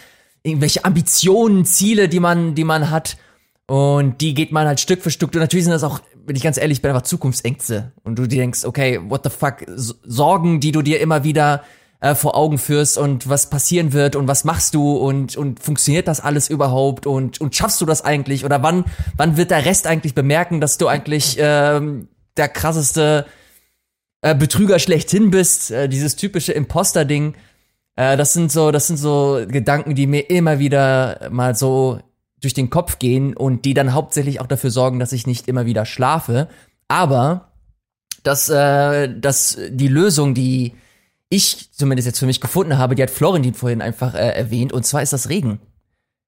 [0.43, 3.17] irgendwelche Ambitionen, Ziele, die man, die man hat.
[3.67, 5.33] Und die geht man halt Stück für Stück.
[5.33, 7.91] Und natürlich sind das auch, wenn ich ganz ehrlich bin, einfach Zukunftsängste.
[8.03, 11.63] Und du dir denkst, okay, what the fuck, Sorgen, die du dir immer wieder
[11.99, 16.07] äh, vor Augen führst und was passieren wird und was machst du und, und funktioniert
[16.07, 18.45] das alles überhaupt und, und schaffst du das eigentlich?
[18.45, 18.85] Oder wann,
[19.17, 23.25] wann wird der Rest eigentlich bemerken, dass du eigentlich ähm, der krasseste
[24.25, 25.69] äh, Betrüger schlechthin bist?
[25.69, 27.35] Äh, dieses typische Imposter-Ding.
[27.95, 31.99] Äh, das sind so, das sind so Gedanken, die mir immer wieder mal so
[32.41, 35.67] durch den Kopf gehen und die dann hauptsächlich auch dafür sorgen, dass ich nicht immer
[35.67, 36.47] wieder schlafe.
[36.87, 37.51] Aber
[38.23, 40.73] dass, äh, dass die Lösung, die
[41.29, 44.87] ich zumindest jetzt für mich gefunden habe, die hat Florentin vorhin einfach äh, erwähnt, und
[44.87, 45.59] zwar ist das Regen.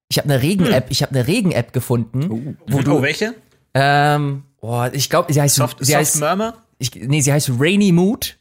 [0.08, 0.92] Ich habe eine Regen-App, hm.
[0.92, 2.56] ich habe eine Regen-App gefunden.
[2.68, 2.72] Oh.
[2.72, 3.34] Wo du, oh, welche?
[3.74, 6.54] Ähm, oh, ich glaube, sie heißt Soft, sie Soft heißt, Murmur?
[6.78, 8.38] Ich, nee, sie heißt Rainy Mood.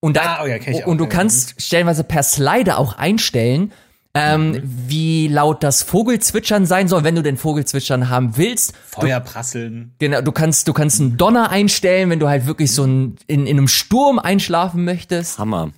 [0.00, 3.72] Und, da, ah, oh ja, ich und du kannst stellenweise per Slider auch einstellen,
[4.14, 4.62] ähm, mhm.
[4.86, 8.74] wie laut das Vogelzwitschern sein soll, wenn du den Vogelzwitschern haben willst.
[8.86, 9.94] Feuerprasseln.
[9.98, 13.46] Genau, du kannst, du kannst einen Donner einstellen, wenn du halt wirklich so ein, in,
[13.46, 15.38] in einem Sturm einschlafen möchtest.
[15.38, 15.72] Hammer.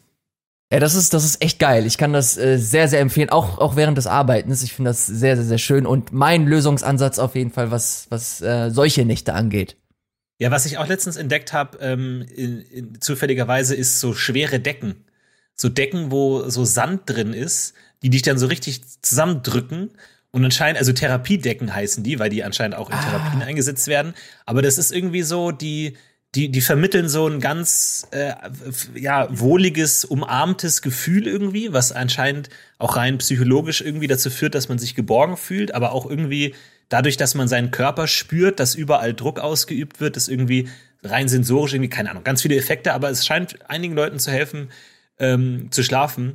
[0.70, 1.86] Ja, das ist, das ist echt geil.
[1.86, 4.62] Ich kann das äh, sehr, sehr empfehlen, auch, auch während des Arbeitens.
[4.62, 8.42] Ich finde das sehr, sehr, sehr schön und mein Lösungsansatz auf jeden Fall, was, was
[8.42, 9.76] äh, solche Nächte angeht.
[10.38, 15.04] Ja, was ich auch letztens entdeckt habe, ähm, in, in, zufälligerweise, ist so schwere Decken.
[15.54, 19.90] So Decken, wo so Sand drin ist, die dich dann so richtig zusammendrücken.
[20.30, 23.02] Und anscheinend, also Therapiedecken heißen die, weil die anscheinend auch in ah.
[23.02, 24.14] Therapien eingesetzt werden.
[24.46, 25.96] Aber das ist irgendwie so, die,
[26.36, 28.34] die, die vermitteln so ein ganz, äh,
[28.94, 34.78] ja, wohliges, umarmtes Gefühl irgendwie, was anscheinend auch rein psychologisch irgendwie dazu führt, dass man
[34.78, 36.54] sich geborgen fühlt, aber auch irgendwie
[36.88, 40.68] dadurch, dass man seinen Körper spürt, dass überall Druck ausgeübt wird, ist irgendwie
[41.02, 44.70] rein sensorisch irgendwie, keine Ahnung, ganz viele Effekte, aber es scheint einigen Leuten zu helfen,
[45.18, 46.34] ähm, zu schlafen.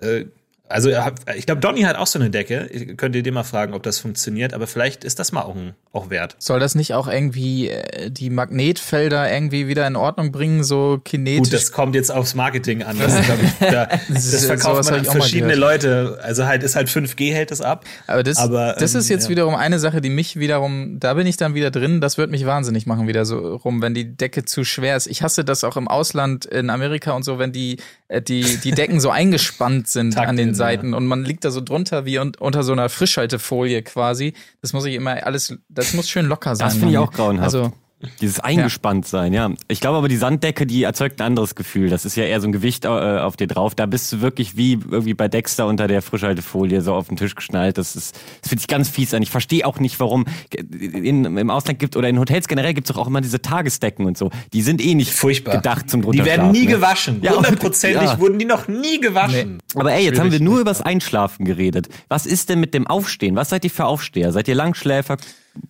[0.00, 0.26] Äh,
[0.68, 0.90] also
[1.34, 2.68] ich glaube, Donny hat auch so eine Decke.
[2.96, 5.74] Könnt ihr dir mal fragen, ob das funktioniert, aber vielleicht ist das mal auch, ein,
[5.92, 6.36] auch wert.
[6.38, 11.50] Soll das nicht auch irgendwie äh, die Magnetfelder irgendwie wieder in Ordnung bringen, so kinetisch?
[11.50, 12.98] Gut, das kommt jetzt aufs Marketing an.
[12.98, 13.26] Das, ich,
[13.60, 16.18] da, das, das verkauft man an verschiedene Leute.
[16.22, 17.84] Also halt ist halt 5G hält es ab.
[18.06, 19.30] Aber das, aber, das ähm, ist jetzt ja.
[19.30, 22.44] wiederum eine Sache, die mich wiederum, da bin ich dann wieder drin, das wird mich
[22.44, 25.06] wahnsinnig machen wieder so rum, wenn die Decke zu schwer ist.
[25.06, 28.72] Ich hasse das auch im Ausland, in Amerika und so, wenn die, äh, die, die
[28.72, 32.32] Decken so eingespannt sind an den Seiten und man liegt da so drunter wie un
[32.38, 34.34] unter so einer Frischhaltefolie quasi.
[34.60, 36.66] Das muss ich immer alles, das muss schön locker sein.
[36.68, 37.44] Das finde ich auch grauenhaft.
[37.44, 37.72] Also
[38.20, 39.10] dieses eingespannt ja.
[39.10, 39.50] sein, ja.
[39.66, 41.90] Ich glaube aber, die Sanddecke, die erzeugt ein anderes Gefühl.
[41.90, 43.74] Das ist ja eher so ein Gewicht äh, auf dir drauf.
[43.74, 47.34] Da bist du wirklich wie irgendwie bei Dexter unter der Frischhaltefolie so auf den Tisch
[47.34, 47.76] geschnallt.
[47.76, 49.22] Das ist, das fühlt sich ganz fies an.
[49.22, 52.96] Ich verstehe auch nicht, warum in, im Ausland gibt oder in Hotels generell gibt es
[52.96, 54.30] auch immer diese Tagesdecken und so.
[54.52, 55.56] Die sind eh nicht Furchtbar.
[55.56, 56.72] gedacht zum drunter Die werden nie ne?
[56.72, 57.20] gewaschen.
[57.22, 58.20] Ja, Hundertprozentig ja.
[58.20, 59.56] wurden die noch nie gewaschen.
[59.56, 59.80] Nee.
[59.80, 61.88] Aber ey, jetzt haben wir nur übers Einschlafen geredet.
[62.08, 63.34] Was ist denn mit dem Aufstehen?
[63.34, 64.30] Was seid ihr für Aufsteher?
[64.30, 65.16] Seid ihr Langschläfer?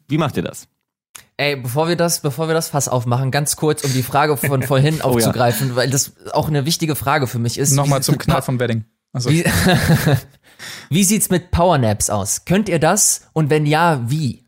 [0.09, 0.69] Wie macht ihr das?
[1.41, 4.61] Ey, bevor wir das, bevor wir das Fass aufmachen, ganz kurz, um die Frage von
[4.65, 5.77] vorhin oh, aufzugreifen, ja.
[5.77, 7.73] weil das auch eine wichtige Frage für mich ist.
[7.73, 8.85] Nochmal zum Knall vom Wedding.
[9.13, 9.31] Also.
[9.31, 9.45] Wie,
[10.91, 12.45] wie sieht's mit Powernaps aus?
[12.45, 13.29] Könnt ihr das?
[13.35, 14.45] Und wenn ja, wie?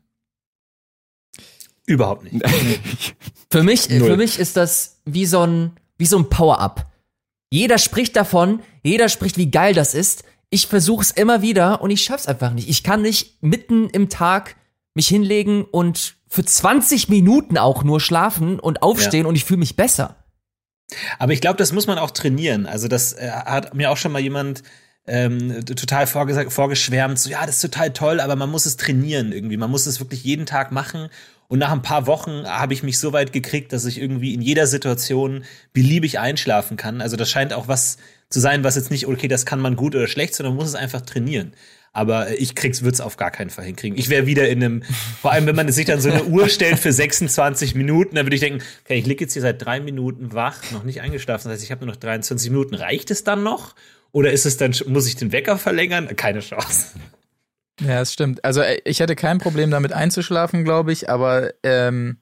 [1.87, 2.45] Überhaupt nicht.
[3.51, 6.91] für mich, für mich ist das wie so ein, wie so ein Power-Up.
[7.51, 10.25] Jeder spricht davon, jeder spricht, wie geil das ist.
[10.51, 12.69] Ich versuche es immer wieder und ich schaff's einfach nicht.
[12.69, 14.57] Ich kann nicht mitten im Tag
[14.95, 19.29] mich hinlegen und für 20 Minuten auch nur schlafen und aufstehen ja.
[19.29, 20.17] und ich fühle mich besser.
[21.19, 22.67] Aber ich glaube, das muss man auch trainieren.
[22.67, 24.63] Also das äh, hat mir auch schon mal jemand
[25.07, 29.57] ähm, total vorgeschwärmt, so ja, das ist total toll, aber man muss es trainieren irgendwie.
[29.57, 31.09] Man muss es wirklich jeden Tag machen.
[31.49, 34.41] Und nach ein paar Wochen habe ich mich so weit gekriegt, dass ich irgendwie in
[34.41, 37.01] jeder Situation beliebig einschlafen kann.
[37.01, 39.97] Also das scheint auch was zu sein, was jetzt nicht, okay, das kann man gut
[39.97, 41.55] oder schlecht, sondern man muss es einfach trainieren.
[41.93, 43.99] Aber ich krieg's, würd's auf gar keinen Fall hinkriegen.
[43.99, 44.83] Ich wäre wieder in einem,
[45.21, 48.37] vor allem wenn man sich dann so eine Uhr stellt für 26 Minuten, dann würde
[48.37, 51.49] ich denken, okay, ich liege jetzt hier seit drei Minuten wach, noch nicht eingeschlafen.
[51.49, 52.77] Das heißt, ich habe nur noch 23 Minuten.
[52.77, 53.75] Reicht es dann noch?
[54.13, 56.15] Oder ist es dann, muss ich den Wecker verlängern?
[56.17, 56.95] Keine Chance.
[57.81, 58.45] Ja, es stimmt.
[58.45, 62.19] Also äh, ich hätte kein Problem damit einzuschlafen, glaube ich, aber ähm,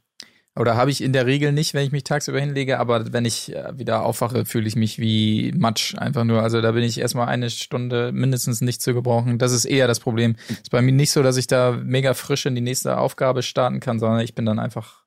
[0.58, 3.54] oder habe ich in der Regel nicht, wenn ich mich tagsüber hinlege, aber wenn ich
[3.54, 6.42] äh, wieder aufwache, fühle ich mich wie Matsch einfach nur.
[6.42, 9.38] Also da bin ich erstmal eine Stunde mindestens nicht zu gebrauchen.
[9.38, 10.36] Das ist eher das Problem.
[10.48, 13.80] Ist bei mir nicht so, dass ich da mega frisch in die nächste Aufgabe starten
[13.80, 15.02] kann, sondern ich bin dann einfach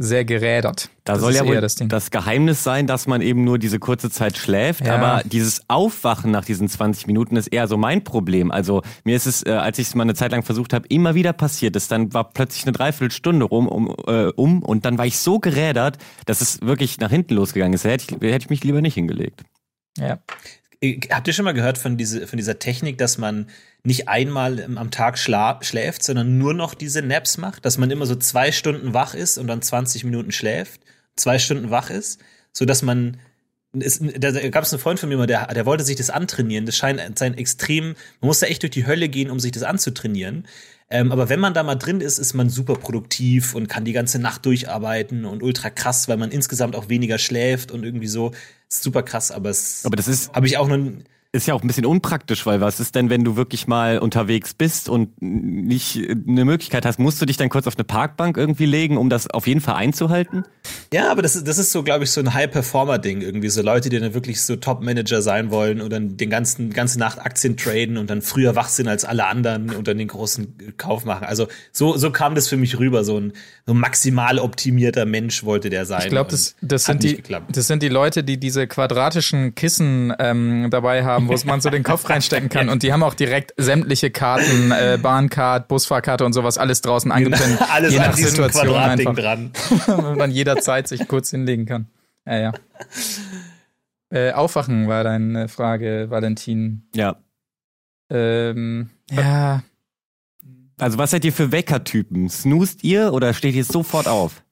[0.00, 0.90] sehr gerädert.
[1.02, 2.10] Da Das soll ist ja wohl das das.
[2.12, 4.86] Geheimnis sein, dass man eben nur diese kurze Zeit schläft.
[4.86, 4.94] Ja.
[4.94, 8.52] Aber dieses Aufwachen nach diesen 20 Minuten ist eher so mein Problem.
[8.52, 11.16] Also mir ist es, äh, als ich es mal eine Zeit lang versucht habe, immer
[11.16, 11.74] wieder passiert.
[11.74, 15.40] Es dann war plötzlich eine Dreiviertelstunde rum um, äh, um und dann war ich so
[15.40, 17.84] gerädert, dass es wirklich nach hinten losgegangen ist.
[17.84, 19.42] Da hätte ich, hätte ich mich lieber nicht hingelegt.
[19.98, 20.20] Ja.
[20.80, 23.48] Äh, Habt ihr schon mal gehört von, diese, von dieser Technik, dass man
[23.82, 27.64] nicht einmal am Tag schla schläft, sondern nur noch diese Naps macht?
[27.64, 30.80] Dass man immer so zwei Stunden wach ist und dann 20 Minuten schläft,
[31.16, 32.20] zwei Stunden wach ist,
[32.52, 33.18] so dass man
[33.78, 36.64] es, da gab es einen Freund von mir, der, der wollte sich das antrainieren.
[36.64, 39.62] Das scheint sein extrem, man muss da echt durch die Hölle gehen, um sich das
[39.62, 40.46] anzutrainieren.
[40.90, 43.92] Ähm, aber wenn man da mal drin ist, ist man super produktiv und kann die
[43.92, 48.32] ganze Nacht durcharbeiten und ultra krass, weil man insgesamt auch weniger schläft und irgendwie so.
[48.70, 50.78] Ist super krass, aber es Aber das ist, habe ich auch noch.
[51.30, 54.54] Ist ja auch ein bisschen unpraktisch, weil was ist denn, wenn du wirklich mal unterwegs
[54.54, 58.64] bist und nicht eine Möglichkeit hast, musst du dich dann kurz auf eine Parkbank irgendwie
[58.64, 60.44] legen, um das auf jeden Fall einzuhalten?
[60.90, 63.50] Ja, aber das, ist- das ist so, glaube ich, so ein High-Performer-Ding irgendwie.
[63.50, 67.20] So Leute, die dann wirklich so Top-Manager sein wollen und dann den ganzen, ganze Nacht
[67.20, 71.04] Aktien traden und dann früher wach sind als alle anderen und dann den großen Kauf
[71.04, 71.24] machen.
[71.24, 73.04] Also so, so kam das für mich rüber.
[73.04, 73.34] So ein,
[73.66, 76.04] so ein maximal optimierter Mensch wollte der sein.
[76.04, 77.54] Ich glaube, das, das, sind nicht die, geklappt.
[77.54, 81.82] das sind die Leute, die diese quadratischen Kissen ähm, dabei haben, wo man so den
[81.82, 82.68] Kopf reinstecken kann.
[82.68, 87.58] Und die haben auch direkt sämtliche Karten, äh, Bahncard, Busfahrkarte und sowas, alles draußen angepinnt.
[87.72, 89.22] Alles je an nach diesem Situation Quadratding einfach.
[89.22, 89.50] dran.
[89.86, 91.86] Wo man jederzeit sich kurz hinlegen kann.
[92.26, 92.52] Ja, ja.
[94.10, 96.82] Äh, Aufwachen war deine Frage, Valentin.
[96.94, 97.16] Ja.
[98.10, 99.62] Ähm, ja,
[100.78, 102.28] Also was seid ihr für Weckertypen?
[102.30, 104.42] Snoost ihr oder steht ihr sofort auf?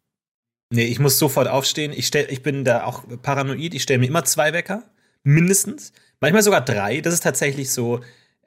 [0.70, 1.92] Nee, ich muss sofort aufstehen.
[1.94, 3.72] Ich, stell, ich bin da auch paranoid.
[3.72, 4.82] Ich stelle mir immer zwei Wecker,
[5.22, 5.92] mindestens.
[6.26, 7.00] Manchmal sogar drei.
[7.00, 8.00] Das ist tatsächlich so,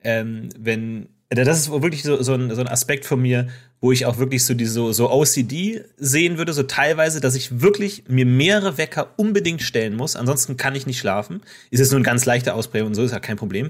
[0.03, 1.09] ähm, wenn.
[1.31, 3.49] Das ist wirklich so, so, ein, so ein Aspekt von mir,
[3.81, 7.61] wo ich auch wirklich so diese so, so OCD sehen würde, so teilweise, dass ich
[7.61, 10.15] wirklich mir mehrere Wecker unbedingt stellen muss.
[10.15, 11.41] Ansonsten kann ich nicht schlafen.
[11.69, 13.69] Ist jetzt nur ein ganz leichter Ausprägung und so, ist ja kein Problem.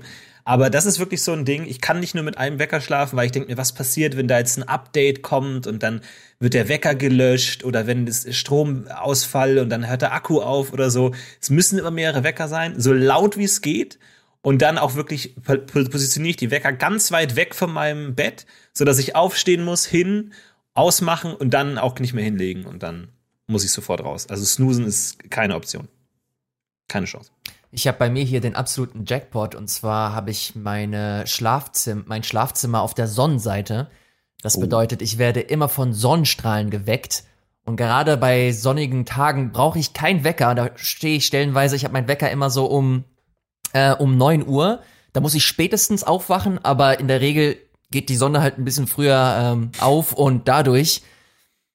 [0.50, 1.68] Aber das ist wirklich so ein Ding.
[1.68, 4.28] Ich kann nicht nur mit einem Wecker schlafen, weil ich denke mir, was passiert, wenn
[4.28, 6.02] da jetzt ein Update kommt und dann
[6.40, 10.90] wird der Wecker gelöscht oder wenn es Stromausfall und dann hört der Akku auf oder
[10.90, 11.14] so.
[11.40, 14.00] Es müssen immer mehrere Wecker sein, so laut wie es geht.
[14.42, 18.48] Und dann auch wirklich po- positioniere ich die Wecker ganz weit weg von meinem Bett,
[18.74, 20.34] so dass ich aufstehen muss, hin,
[20.74, 23.10] ausmachen und dann auch nicht mehr hinlegen und dann
[23.46, 24.26] muss ich sofort raus.
[24.30, 25.90] Also snoosen ist keine Option.
[26.88, 27.30] Keine Chance.
[27.72, 32.24] Ich habe bei mir hier den absoluten Jackpot und zwar habe ich meine Schlafzim mein
[32.24, 33.90] Schlafzimmer auf der Sonnenseite.
[34.42, 37.26] Das bedeutet, ich werde immer von Sonnenstrahlen geweckt.
[37.66, 40.56] Und gerade bei sonnigen Tagen brauche ich keinen Wecker.
[40.56, 43.04] Da stehe ich stellenweise, ich habe meinen Wecker immer so um,
[43.74, 44.82] äh, um 9 Uhr.
[45.14, 47.58] Da muss ich spätestens aufwachen, aber in der Regel
[47.92, 51.02] geht die Sonne halt ein bisschen früher ähm, auf und dadurch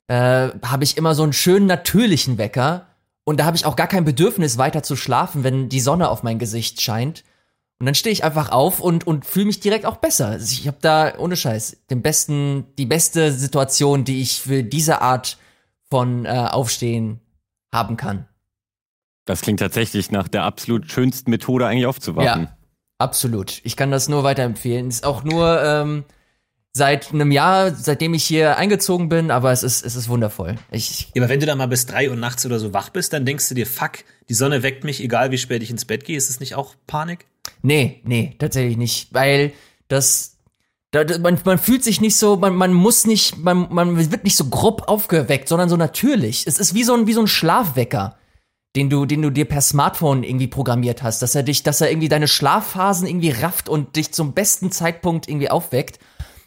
[0.09, 2.87] äh, habe ich immer so einen schönen natürlichen Wecker
[3.25, 6.23] und da habe ich auch gar kein Bedürfnis weiter zu schlafen, wenn die Sonne auf
[6.23, 7.25] mein Gesicht scheint.
[7.81, 10.29] Und dann stehe ich einfach auf und, und fühle mich direkt auch besser.
[10.29, 15.03] Also ich habe da ohne Scheiß den besten, die beste Situation, die ich für diese
[15.03, 15.39] Art
[15.91, 17.21] von äh, Aufstehen
[17.73, 18.29] haben kann.
[19.25, 22.43] Das klingt tatsächlich nach der absolut schönsten Methode eigentlich aufzuwachen.
[22.43, 22.57] Ja,
[22.99, 23.61] absolut.
[23.65, 24.89] Ich kann das nur weiterempfehlen.
[24.89, 26.05] Ist auch nur ähm,
[26.77, 30.57] seit einem Jahr, seitdem ich hier eingezogen bin, aber es ist, es ist wundervoll.
[30.73, 33.13] Ich, Ja, aber wenn du da mal bis drei Uhr nachts oder so wach bist,
[33.13, 33.93] dann denkst du dir, fuck,
[34.29, 36.17] die Sonne weckt mich, egal wie spät ich ins Bett gehe.
[36.17, 37.27] Ist das nicht auch Panik?
[37.63, 39.13] Nee, nee, tatsächlich nicht.
[39.15, 39.53] Weil
[39.89, 40.33] das.
[40.91, 44.25] Da, da- man, man fühlt sich nicht so, man, man muss nicht, man, man wird
[44.25, 46.47] nicht so grob aufgeweckt, sondern so natürlich.
[46.47, 48.17] Es ist wie so ein, wie so ein Schlafwecker,
[48.77, 51.91] den du, den du dir per Smartphone irgendwie programmiert hast, dass er dich, dass er
[51.91, 55.99] irgendwie deine Schlafphasen irgendwie rafft und dich zum besten Zeitpunkt irgendwie aufweckt.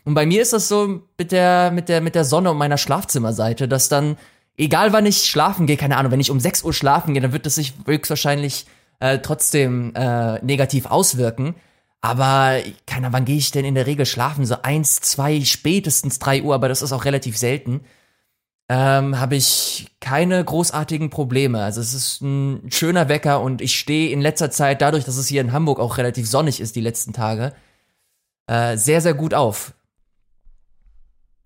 [0.07, 2.77] Und bei mir ist das so mit der, mit der, mit der Sonne und meiner
[2.77, 4.15] Schlafzimmerseite, dass dann,
[4.55, 7.33] egal wann ich schlafen gehe, keine Ahnung, wenn ich um 6 Uhr schlafen gehe, dann
[7.33, 8.67] wird es sich höchstwahrscheinlich
[9.01, 11.55] äh, trotzdem äh, negativ auswirken.
[11.99, 12.55] Aber,
[12.85, 14.45] keine Ahnung, wann gehe ich denn in der Regel schlafen?
[14.45, 17.81] So eins, zwei, spätestens drei Uhr, aber das ist auch relativ selten.
[18.69, 21.61] Ähm, habe ich keine großartigen Probleme.
[21.61, 25.27] Also es ist ein schöner Wecker und ich stehe in letzter Zeit, dadurch, dass es
[25.27, 27.53] hier in Hamburg auch relativ sonnig ist die letzten Tage,
[28.49, 29.73] äh, sehr, sehr gut auf.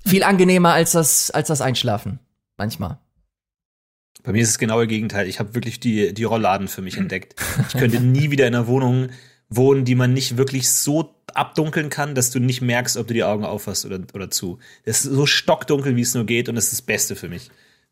[0.06, 2.20] Viel angenehmer als das, als das Einschlafen.
[2.58, 3.00] Manchmal.
[4.24, 5.28] Bei mir ist es genau das Gegenteil.
[5.28, 7.36] Ich habe wirklich die, die Rollladen für mich entdeckt.
[7.68, 9.10] Ich könnte nie wieder in einer Wohnung
[9.50, 13.24] wohnen, die man nicht wirklich so abdunkeln kann, dass du nicht merkst, ob du die
[13.24, 14.60] Augen aufhast oder, oder zu.
[14.86, 17.50] Das ist so stockdunkel, wie es nur geht und das ist das Beste für mich.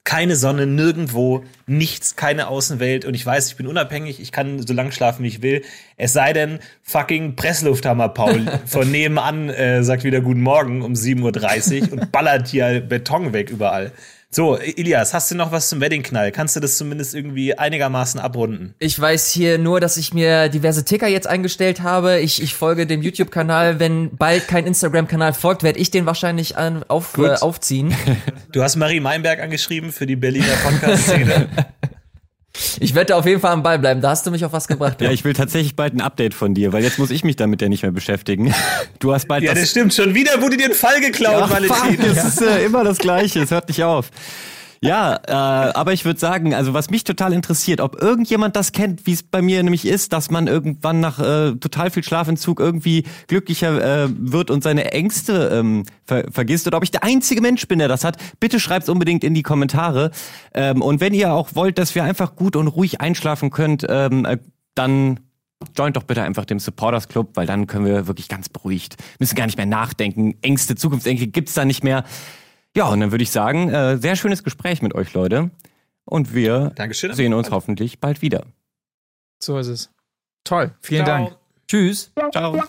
[0.10, 4.74] Keine Sonne, nirgendwo, nichts, keine Außenwelt und ich weiß, ich bin unabhängig, ich kann so
[4.74, 5.62] lang schlafen, wie ich will.
[5.97, 11.91] Es sei denn, fucking Presslufthammer Paul von nebenan äh, sagt wieder Guten Morgen um 7.30
[11.91, 13.91] Uhr und ballert hier Beton weg überall.
[14.32, 16.32] So, Ilias, hast du noch was zum Wedding-Knall?
[16.32, 18.76] Kannst du das zumindest irgendwie einigermaßen abrunden?
[18.78, 22.20] Ich weiß hier nur, dass ich mir diverse Ticker jetzt eingestellt habe.
[22.20, 23.80] Ich, ich folge dem YouTube-Kanal.
[23.80, 27.96] Wenn bald kein Instagram-Kanal folgt, werde ich den wahrscheinlich an, auf, äh, aufziehen.
[28.52, 31.50] Du hast Marie Meinberg angeschrieben für die Berliner Podcast-Szene.
[32.80, 34.01] Ich werde auf jeden Fall am Ball bleiben.
[34.01, 35.01] Da hast du mich auf was gebracht.
[35.01, 37.62] Ja, ich will tatsächlich bald ein Update von dir, weil jetzt muss ich mich damit
[37.62, 38.53] ja nicht mehr beschäftigen.
[38.99, 39.93] Du hast bald ja, das, das stimmt.
[39.93, 41.97] Schon wieder wurde dir ein Fall geklaut, Ach, Valentin.
[41.97, 43.41] Fuck, es ist äh, immer das Gleiche.
[43.41, 44.10] Es hört nicht auf.
[44.82, 49.06] Ja, äh, aber ich würde sagen, also was mich total interessiert, ob irgendjemand das kennt,
[49.06, 53.04] wie es bei mir nämlich ist, dass man irgendwann nach äh, total viel Schlafentzug irgendwie
[53.28, 57.68] glücklicher äh, wird und seine Ängste ähm, ver vergisst oder ob ich der einzige Mensch
[57.68, 58.18] bin, der das hat.
[58.40, 60.12] Bitte schreibt's unbedingt in die Kommentare.
[60.54, 64.24] Ähm, und wenn ihr auch wollt, dass wir einfach gut und ruhig einschlafen könnt, ähm,
[64.24, 64.38] äh,
[64.76, 65.20] dann
[65.78, 69.36] joint doch bitte einfach dem Supporters Club, weil dann können wir wirklich ganz beruhigt, müssen
[69.36, 70.36] gar nicht mehr nachdenken.
[70.42, 72.06] Ängste, Zukunftsängste gibt's da nicht mehr.
[72.80, 75.52] Ja, und dann würde ich sagen, äh, sehr schönes Gespräch mit euch, Leute.
[76.06, 77.14] Und wir Dankeschön.
[77.14, 78.46] sehen uns hoffentlich bald wieder.
[79.38, 79.92] So ist es.
[80.46, 80.74] Toll.
[80.80, 81.18] Vielen Ciao.
[81.18, 81.36] Dank.
[81.68, 82.14] Tschüss.
[82.32, 82.64] Ciao.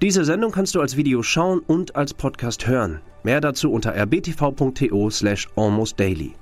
[0.00, 3.02] Diese Sendung kannst du als Video schauen und als Podcast hören.
[3.24, 6.39] Mehr dazu unter rbtv.to slash almostdaily.